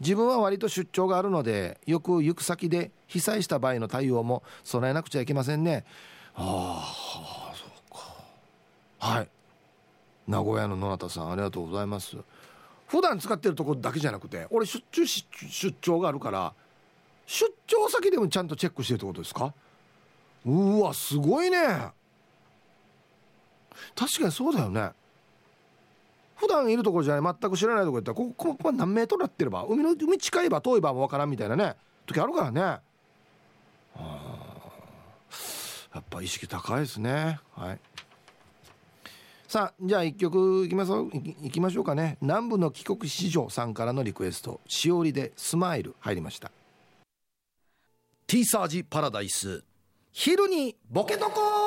[0.00, 5.84] 自分は割と出張があるのでよく行く先で被災した場合の対応も備えなくちゃいけませんね。
[6.34, 6.94] あ
[7.52, 8.04] あそうか。
[8.98, 9.28] はい。
[10.26, 12.16] 名古屋の野中さんありがとうございます。
[12.86, 16.54] 普段使ってるとこだけじゃなくて俺出張出張があるから
[17.26, 19.52] 出張先でもちゃんとチェックしてるってことですか？
[20.46, 21.58] うわすごいね。
[23.94, 24.90] 確かにそうだよね。
[26.48, 31.74] 普段いるところじゃない全く知らないところやったらここここ何メートルなってれば海の海近いば遠いばもわからんみたいなね
[32.06, 32.60] 時あるからね。
[32.60, 32.80] や
[36.00, 37.38] っぱ意識高いですね。
[37.54, 37.78] はい。
[39.46, 40.92] さあじゃあ一曲いきます
[41.42, 42.16] いきましょうかね。
[42.22, 44.60] 南部の帰国子女さんからのリクエスト。
[44.66, 46.50] しおりでスマイル入りました。
[48.26, 49.64] ティーサージパラダイス。
[50.12, 51.57] 昼にボケとこ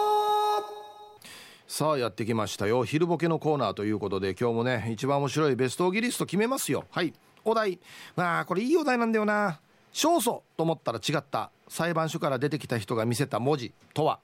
[1.72, 2.84] さあやってきましたよ。
[2.84, 6.84] 昼ボケのコーナーということで今日もね一番面白いベストオギリスト決めますよ。
[6.92, 7.14] はい。
[7.46, 7.80] お題。
[8.18, 9.62] まあこれいいお題なんだよな。
[9.94, 11.50] 勝訴と思ったら違った。
[11.70, 14.20] 裁判所から出てきた人が見せた文字とは。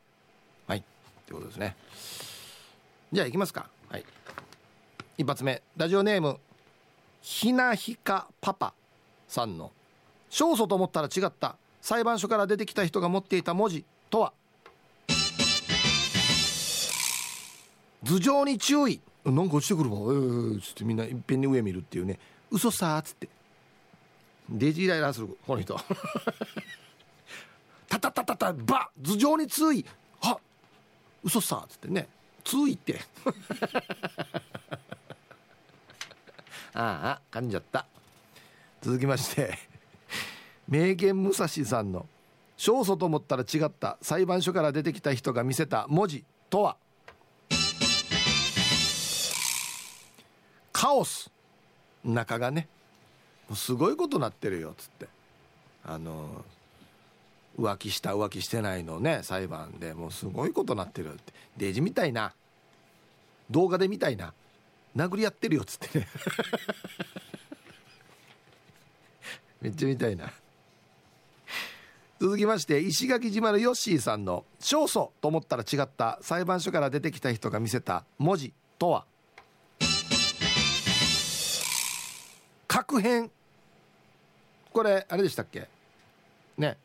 [0.67, 0.83] はい。
[1.25, 1.77] ということですね。
[3.13, 3.69] じゃあいきますか。
[3.87, 4.03] はい。
[5.17, 5.63] 一発目。
[5.77, 6.41] ラジオネーム
[7.21, 8.73] ひなひかパパ
[9.29, 9.71] さんの。
[10.29, 11.55] 勝訴と思ったら違った。
[11.79, 14.33] 裁判所から出てきた人が持っていた文字とは
[18.03, 19.01] 頭上に注意。
[19.25, 19.97] なんか落ちてくるわ。
[19.97, 22.19] えー、つってみんないっぺんに上見るっていうね。
[22.51, 23.27] 嘘さーっつって。
[24.49, 25.77] デジイライラするこの人。
[27.89, 29.85] たたたたたば頭上に注意。
[30.21, 30.37] あ
[31.23, 32.07] 嘘さっつってね。
[32.43, 33.01] 注意って。
[36.73, 37.85] ああ噛んじゃった。
[38.81, 39.57] 続きまして。
[40.67, 42.05] 名言武蔵さんの
[42.57, 46.77] 勝訴と思ったら違った裁判所から出てきた人が見せた文字とは？
[50.77, 51.31] カオス。
[52.03, 52.67] 中がね。
[53.55, 55.07] すごいことなってるよっつって。
[55.83, 56.45] あの
[57.57, 59.95] 浮気した浮気してないのね裁判で。
[59.95, 61.33] もうすごいことなってるって。
[61.57, 62.31] デジみたいな。
[63.49, 64.35] 動画で見たいな。
[64.95, 66.07] 殴り合ってるよっつってね。
[69.61, 70.31] めっちゃ見たいな。
[72.19, 79.05] 続きまして石垣島のヨッシーさんの「勝訴」と思ったら違った裁判所から出てきた人が見せた文字とは？
[82.87, 83.29] 確変
[84.71, 85.67] これあれでしたっけ？
[86.57, 86.77] ね。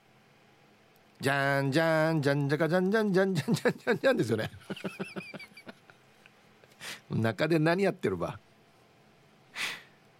[1.21, 4.51] じゃんじゃんじゃんじゃかじゃんじゃんじゃんじゃんじゃんじゃんじゃんですよね。
[7.09, 8.41] 中で何やってるば？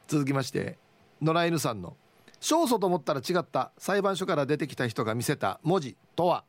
[0.07, 0.79] 続きまして
[1.21, 1.97] 野良犬さんの。
[2.41, 3.73] 勝訴と思ったら違った。
[3.79, 5.59] 裁判所から出てきた人が見せた。
[5.65, 6.45] 文字とは？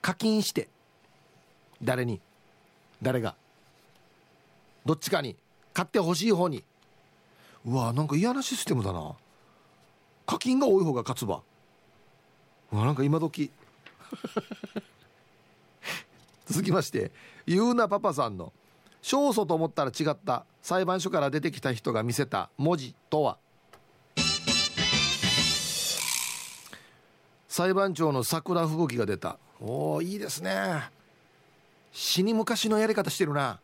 [0.00, 0.70] 課金して。
[1.82, 2.22] 誰に？
[3.02, 3.36] 誰が？
[4.86, 5.36] どっちかに。
[5.76, 6.64] 買ってほしい方に。
[7.66, 9.14] うわなんか嫌なシステムだな。
[10.24, 11.42] 課金が多い方が勝つば
[12.72, 13.50] うわなんか今時。
[16.48, 17.12] 続きまして
[17.44, 18.54] ゆうなパパさんの
[19.02, 20.46] 勝訴と思ったら違った。
[20.62, 23.36] 裁判所から出てきた人が見せた文字とは。
[27.48, 29.38] 裁判長の桜吹雪が出た。
[29.60, 30.88] おおいいですね。
[31.92, 33.60] 死に昔のやり方してるな。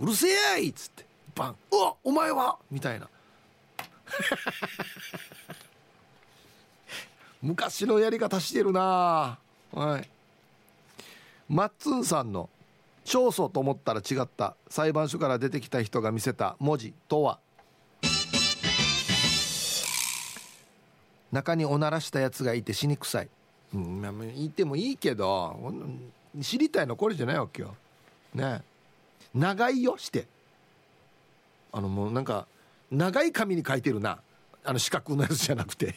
[0.00, 0.28] うるせ
[0.58, 2.56] えっつってバンうわお前は？
[2.70, 3.08] みたいな。
[7.42, 9.38] 昔のやり方してるな。
[9.72, 10.08] はい。
[11.48, 12.48] マッツンさんの
[13.04, 14.56] 勝訴と思ったら違った。
[14.68, 17.38] 裁判所から出てきた人が見せた文字とは？
[21.32, 23.28] 中におならしたやつがいて死にくさい、
[23.72, 24.02] うん、
[24.34, 25.56] 言ってもいいけど
[26.40, 27.76] 知りたいのこれじゃないわけよ。
[28.34, 28.62] ね。
[29.34, 30.26] 長いよして。
[31.72, 32.46] あのもうなんか
[32.90, 34.20] 長い紙に書いてるな。
[34.64, 35.94] あの四角のやつじゃなくて。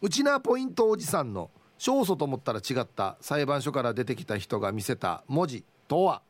[0.00, 6.22] うちなポイントおじさんの勝訴と思ったら違った裁判所から出てきた人が見せた文字とは？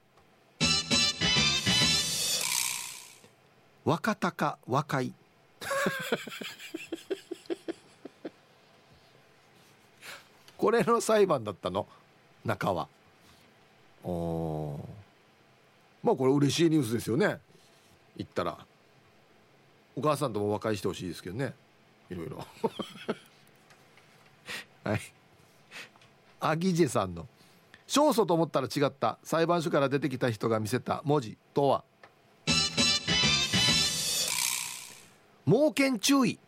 [3.85, 5.13] 若鷹若い。
[10.57, 11.87] これの裁判だったの？
[12.45, 12.89] 中は。
[14.03, 14.81] お
[16.07, 17.41] まあこれ嬉しいニュースですよね。
[18.17, 18.57] 言ったら。
[19.97, 21.53] お母さんとも和解してほしいですけどね。
[22.09, 22.47] いろいろ。
[24.85, 25.01] はい。
[26.39, 27.27] アギジェさんの。
[27.89, 29.19] 勝訴と思ったら違った。
[29.25, 31.37] 裁判所から出てきた人が見せた文字。
[31.53, 31.83] とは。
[35.45, 36.39] 猛犬注意。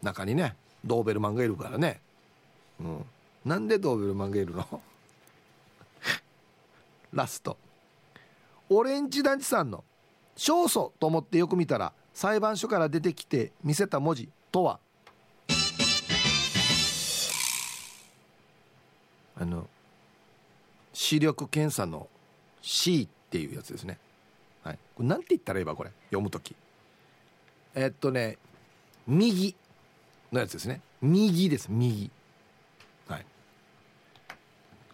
[0.00, 0.56] 中にね
[0.86, 2.00] ドーベルマンがいるからね。
[2.80, 3.04] うん。
[3.44, 4.82] なんでドーベルマンがいるの？
[7.12, 7.58] ラスト。
[8.72, 9.82] オレンジ団地さんの
[10.36, 14.78] 勝訴と思ってよく見たら裁判所から出てきて見せた文字とは？
[19.36, 19.66] あの
[20.92, 22.06] 視力検査の
[22.62, 23.98] C っていうやつですね。
[24.62, 24.78] はい。
[24.94, 25.90] これなんて言ったらいいばこれ？
[26.10, 26.54] 読む時
[27.74, 28.38] えっとね
[29.08, 29.56] 右
[30.30, 30.80] のやつですね。
[31.02, 32.08] 右です右。
[33.08, 33.26] はい。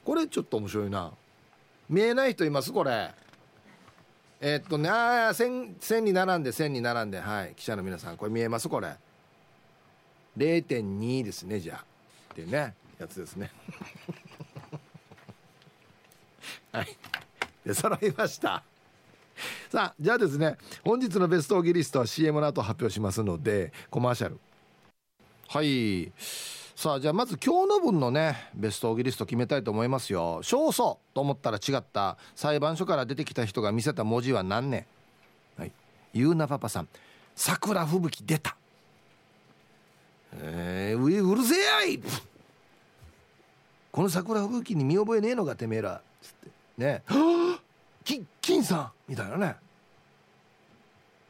[0.03, 1.13] これちょっと面白いな。
[1.91, 2.73] 見えない人います？
[2.73, 3.15] これ。
[4.49, 7.19] えー、っとねああ線線に並んで線に並んで。
[7.19, 7.55] はい。
[7.57, 8.69] 記者の皆さんこれ見えます？
[8.69, 8.95] これ。
[10.39, 11.85] 0.2ですねじゃあ。
[12.33, 13.51] っていうねやつですね。
[16.71, 16.97] はい。
[17.65, 18.63] で揃いました。
[19.69, 24.39] さあじゃあですね本日のベストオギリストは CM の後発表しますのでコマーシャル。
[25.49, 26.13] はい。
[26.77, 30.41] さあじゃあまず今日の分のねベストオギリスト決めたいと思いますよ。
[30.43, 32.19] 勝訴と思ったら違った。
[32.35, 34.87] 裁判所から出てきた人が見せた文字は何ね
[35.57, 35.73] はい。
[36.13, 36.89] ゆうなパパさん。
[37.35, 38.59] 桜吹雪出た。
[40.35, 42.03] えー、うるせえやい。
[43.91, 46.03] この桜吹雪に見覚えねえのがてめえら。
[46.21, 46.51] つって。
[46.77, 47.03] ね。
[48.05, 49.57] き金さんみたいなね。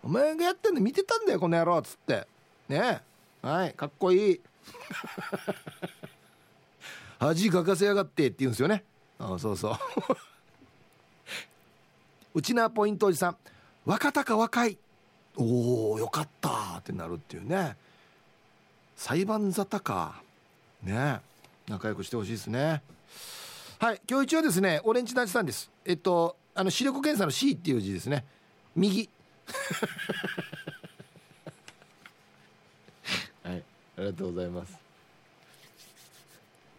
[0.03, 1.79] お前がやってんの見てたんだよこの野郎。
[1.79, 2.27] っつって。
[2.69, 3.01] ね。
[3.43, 3.75] はい。
[3.75, 4.41] かっこいい。
[7.19, 8.85] 恥かかせやがってって言うんですよね。
[9.19, 9.79] あそうそう。
[12.35, 13.37] うちなポイントおじさん
[13.85, 14.77] 若田か若い。
[15.37, 17.77] おおよかったってなるっていうね。
[18.97, 20.21] 裁判沙汰か。
[20.83, 21.21] ね。
[21.69, 22.83] 仲良くしてほしいですね。
[23.79, 25.71] はい今日一応ですねオレンジ団地さんです。
[25.85, 28.25] えっとあの視力検査の C っていう字ですね。
[28.75, 29.09] 右
[33.43, 33.62] はい
[33.97, 34.79] ありがとうございます。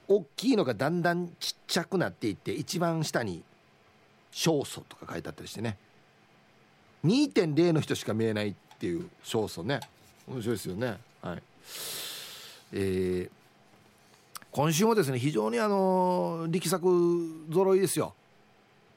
[0.07, 3.43] 大きいのがだんだんちっちゃくなっていって一番下に
[4.31, 5.77] 「勝訴」とか書いてあったりしてね。
[7.05, 9.79] 2.0の人しか見えないっていう勝訴ね。
[10.27, 10.97] 面白いですよね。
[11.21, 11.43] はい。
[12.73, 13.31] えー、
[14.51, 18.13] 今週もですね非常にあの力作揃いですよ。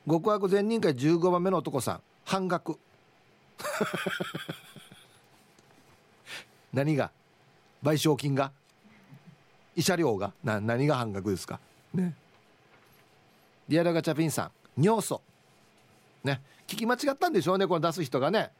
[0.07, 2.01] 極悪善人会15番目の男さん。
[2.25, 2.79] 半額。
[6.73, 7.11] 何が？
[7.83, 8.53] 賠償金が？
[9.76, 10.33] 慰謝料が？
[10.45, 11.61] な何が半額ですか？
[11.95, 12.14] ね。
[13.68, 15.22] リアルガチャピンさん尿素。
[16.24, 16.43] ね。
[16.66, 18.51] 聞き間違ったんでしょうねこれ出す人がね。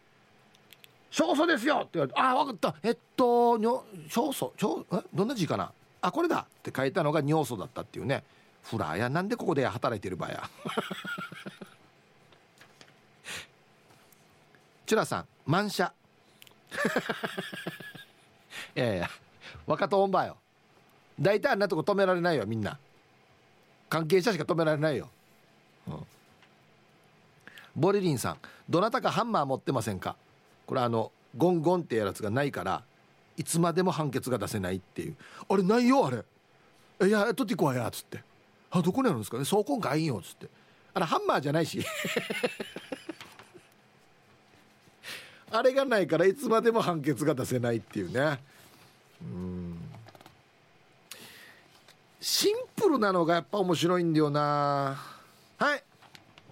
[1.11, 2.89] 勝訴ですよって言われて、ああ、分かった。
[2.89, 5.73] えっと、尿、勝訴、勝、え、どんな字かな？
[6.01, 6.47] あ、これだ。
[6.49, 8.23] って書いたのが尿素だったっていうね。
[8.63, 10.49] フラーや、なんでここで働いてる場合や。
[14.87, 15.93] チュラさん、満車。
[18.77, 19.11] いやいや、
[19.67, 20.37] 若とんばよ。
[21.19, 22.79] 大体あんなとこ止められないよ、みんな。
[23.89, 25.09] 関係者しか止められないよ。
[25.89, 25.97] うん、
[27.77, 28.39] ボリリンさん、
[28.69, 30.17] どなたかハンマー持ってませんか？
[30.67, 32.83] これあのゴンゴンってやつがないから
[33.37, 35.17] いつまでも判決が出せないっていう。
[35.49, 37.09] あれないよあれ。
[37.09, 38.23] いや取っていこうやっつって。
[38.71, 39.45] あどこにあるんですかね？
[39.45, 40.47] 倉庫がいいよっつって。
[40.95, 41.85] あれハンマーじゃないし。
[45.53, 48.39] あれがないからいつまでも判決が出せないっていうね。
[49.23, 49.77] うん。
[52.21, 54.97] シンプルなのがやっぱ面白いんだよな。
[55.59, 55.83] はい。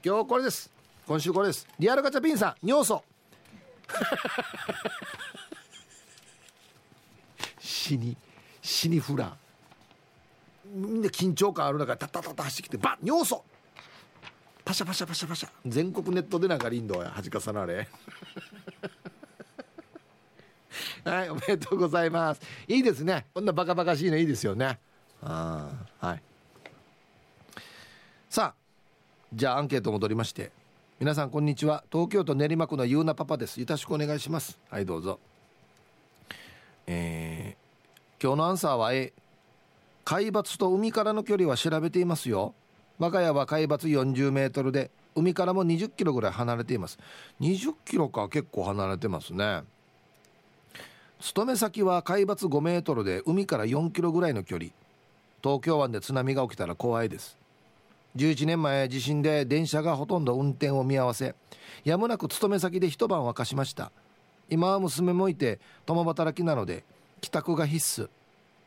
[0.05, 0.70] 今日これです。
[1.07, 1.66] 今週これです。
[1.78, 3.05] リアルガチャピンさん尿素。
[7.61, 8.16] 死に
[8.61, 9.36] 死にフラ
[10.66, 13.44] みんな緊張感ある中タッタタタ走ってきてバッ尿素。
[14.69, 15.49] パシャパシャパシャパシャ。
[15.64, 17.89] 全国ネットでなんかリンドや恥かさなあれ。
[21.07, 22.43] はいおめでとうございます。
[22.66, 23.25] いいですね。
[23.33, 24.79] こんなバカバカしいのいいですよね。
[25.23, 26.23] あはい。
[28.29, 28.57] さあ
[29.33, 30.53] じゃあアンケート戻りまして。
[31.01, 31.83] 皆さんこんにちは。
[31.91, 33.59] 東京都練馬区のゆうなパパです。
[33.59, 34.59] よろしくお願いします。
[34.69, 35.19] はいどうぞ。
[36.87, 39.14] えー、今日のアンサーは A
[40.05, 42.53] 海抜と海からの距離は調べていますよ。
[42.99, 46.99] 我が家は海抜40メートルで海からも20キロぐらい離れています。
[47.40, 49.62] 20キロか結構離れてますね。
[51.20, 54.70] 勤め先は海抜5メートルで海から4キロぐらいの距離。
[55.42, 57.36] 東京湾で津波が起きたら怖いです。
[58.16, 61.34] 11年前地震で電車がほとんど運転を見合わせ
[61.84, 63.92] やむなく勤め先で一晩沸かしました。
[64.51, 66.82] 今は娘もいて共働きなので
[67.20, 68.09] 帰宅が必須。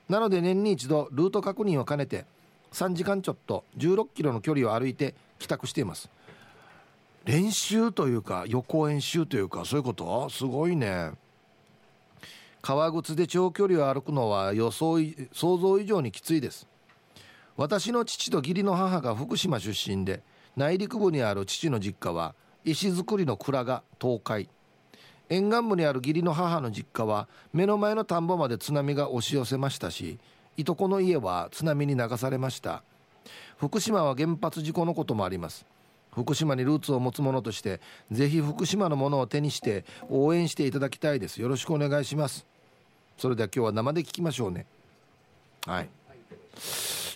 [0.08, 2.26] なので年に一度ルート確認を兼ねて
[2.72, 6.10] 3時間ちょっと16キロの距離を歩いて帰宅しています。
[7.26, 10.30] 練習というか予行演習というかそういうこと？
[10.30, 11.12] すごいね。
[12.62, 15.00] 革靴で長距離を歩くのは予想
[15.34, 16.68] 想像以上にきついです。
[17.58, 20.24] 私の父と義理の母が福島出身で
[20.56, 24.48] 内陸部にある父の実家は石造りの蔵が倒壊。
[25.30, 30.20] 沿岸部にある義理の母の実家は目の前の田んぼまで津波が押し寄せましたし
[30.58, 32.84] いとこの家は津波に流されました。
[33.58, 35.66] 福島は原発事故のこともあります。
[36.14, 37.80] 福島にルーツを持つ者として
[38.12, 41.42] ぜひ福島のものを手にして応援していただきたいです。
[41.42, 42.46] よろしくお願いします。
[43.18, 44.66] それでは今日は生で聞きましょうね。
[45.66, 45.90] はい。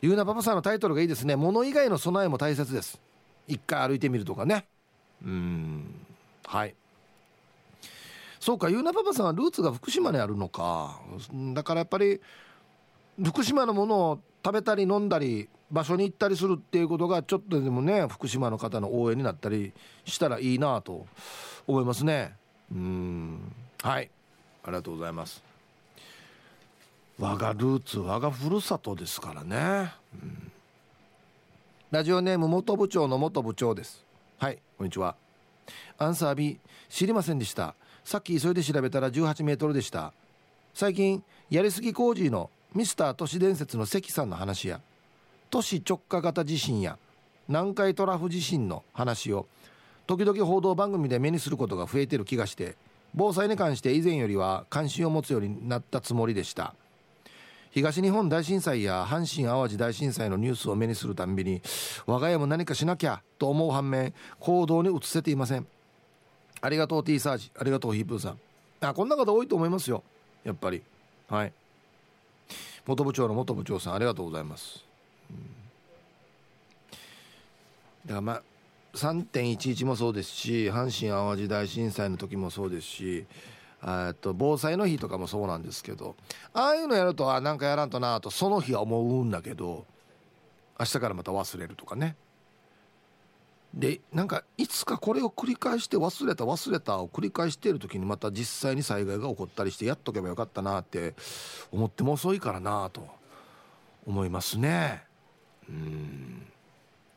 [0.01, 1.35] ゆうなパパさんのタイトルがいいですね。
[1.35, 2.99] 物以外の備えも大切です。
[3.47, 4.65] 一回歩いてみるとかね。
[5.23, 5.95] うん。
[6.45, 6.75] はい。
[8.39, 11.01] そうかゆうなパパさんはルーツが福島にあるのか。
[11.53, 12.21] だからやっぱり
[13.23, 19.73] 福島のものを食べたり飲んだり場所に行ったりするっていうことがちょっとでもね福島の方の応援になったり
[20.05, 21.05] したらいいなと
[21.67, 22.35] 思いますね。
[22.71, 23.51] うん。
[23.81, 24.09] はい。
[24.63, 25.43] ありがとうございます。
[27.17, 30.51] 我がルーツ我がふるさとですからね、うん、
[31.89, 34.03] ラジオネーム元部長の元部長です。
[34.37, 34.59] はい。
[34.77, 35.15] こんにちは。
[35.97, 36.59] アンサー B
[36.89, 37.75] 知りませんでした。
[38.03, 40.11] さっき急いで調べたら18メートルでした。
[40.73, 44.81] 最近やりすぎ工事のミスター都市伝説の関さんの話や
[45.49, 46.97] 都市直下型地震や
[47.47, 49.47] 南海トラフ地震の話を
[50.07, 52.75] 時々報道番組で目にすることが増えてる気がして
[53.13, 56.75] 防災に関して以前よりは関心を持つようになったつもりでした。
[57.71, 61.61] 東日本大震災や阪神・淡路大震災のニュースを目にするたんびに
[62.05, 65.65] 我が家も何かしなきゃと思う反面行動に移せていません。
[66.59, 67.51] ありがとう T サージ。
[67.57, 68.39] ありがとうヒープーさん。
[68.81, 70.03] あこんな方多いと思いますよ。
[70.43, 70.81] やっぱり。
[71.29, 71.53] はい。
[72.85, 74.83] 元部長の元部長さんありがとうございます、
[75.29, 75.37] うん、
[78.05, 78.41] だからまあ
[78.95, 83.25] 3.11もそうですし阪神・淡路大震災の時もそうですし
[84.21, 86.15] と防災の日とかもそうなんですけど
[86.53, 89.85] ああいうのやるとあなんかやらんとなとその日は思うんだけど
[90.79, 92.15] 明日からまた忘れるとかね。
[93.75, 101.13] でなんかいつかこれを繰り返して忘れた忘れたを繰り返している時にまた実際に災害が起こったりしてやっとけばよかったなって
[101.73, 103.05] 思っても遅いからなと
[104.07, 105.03] 思いますね。
[105.67, 106.47] うん。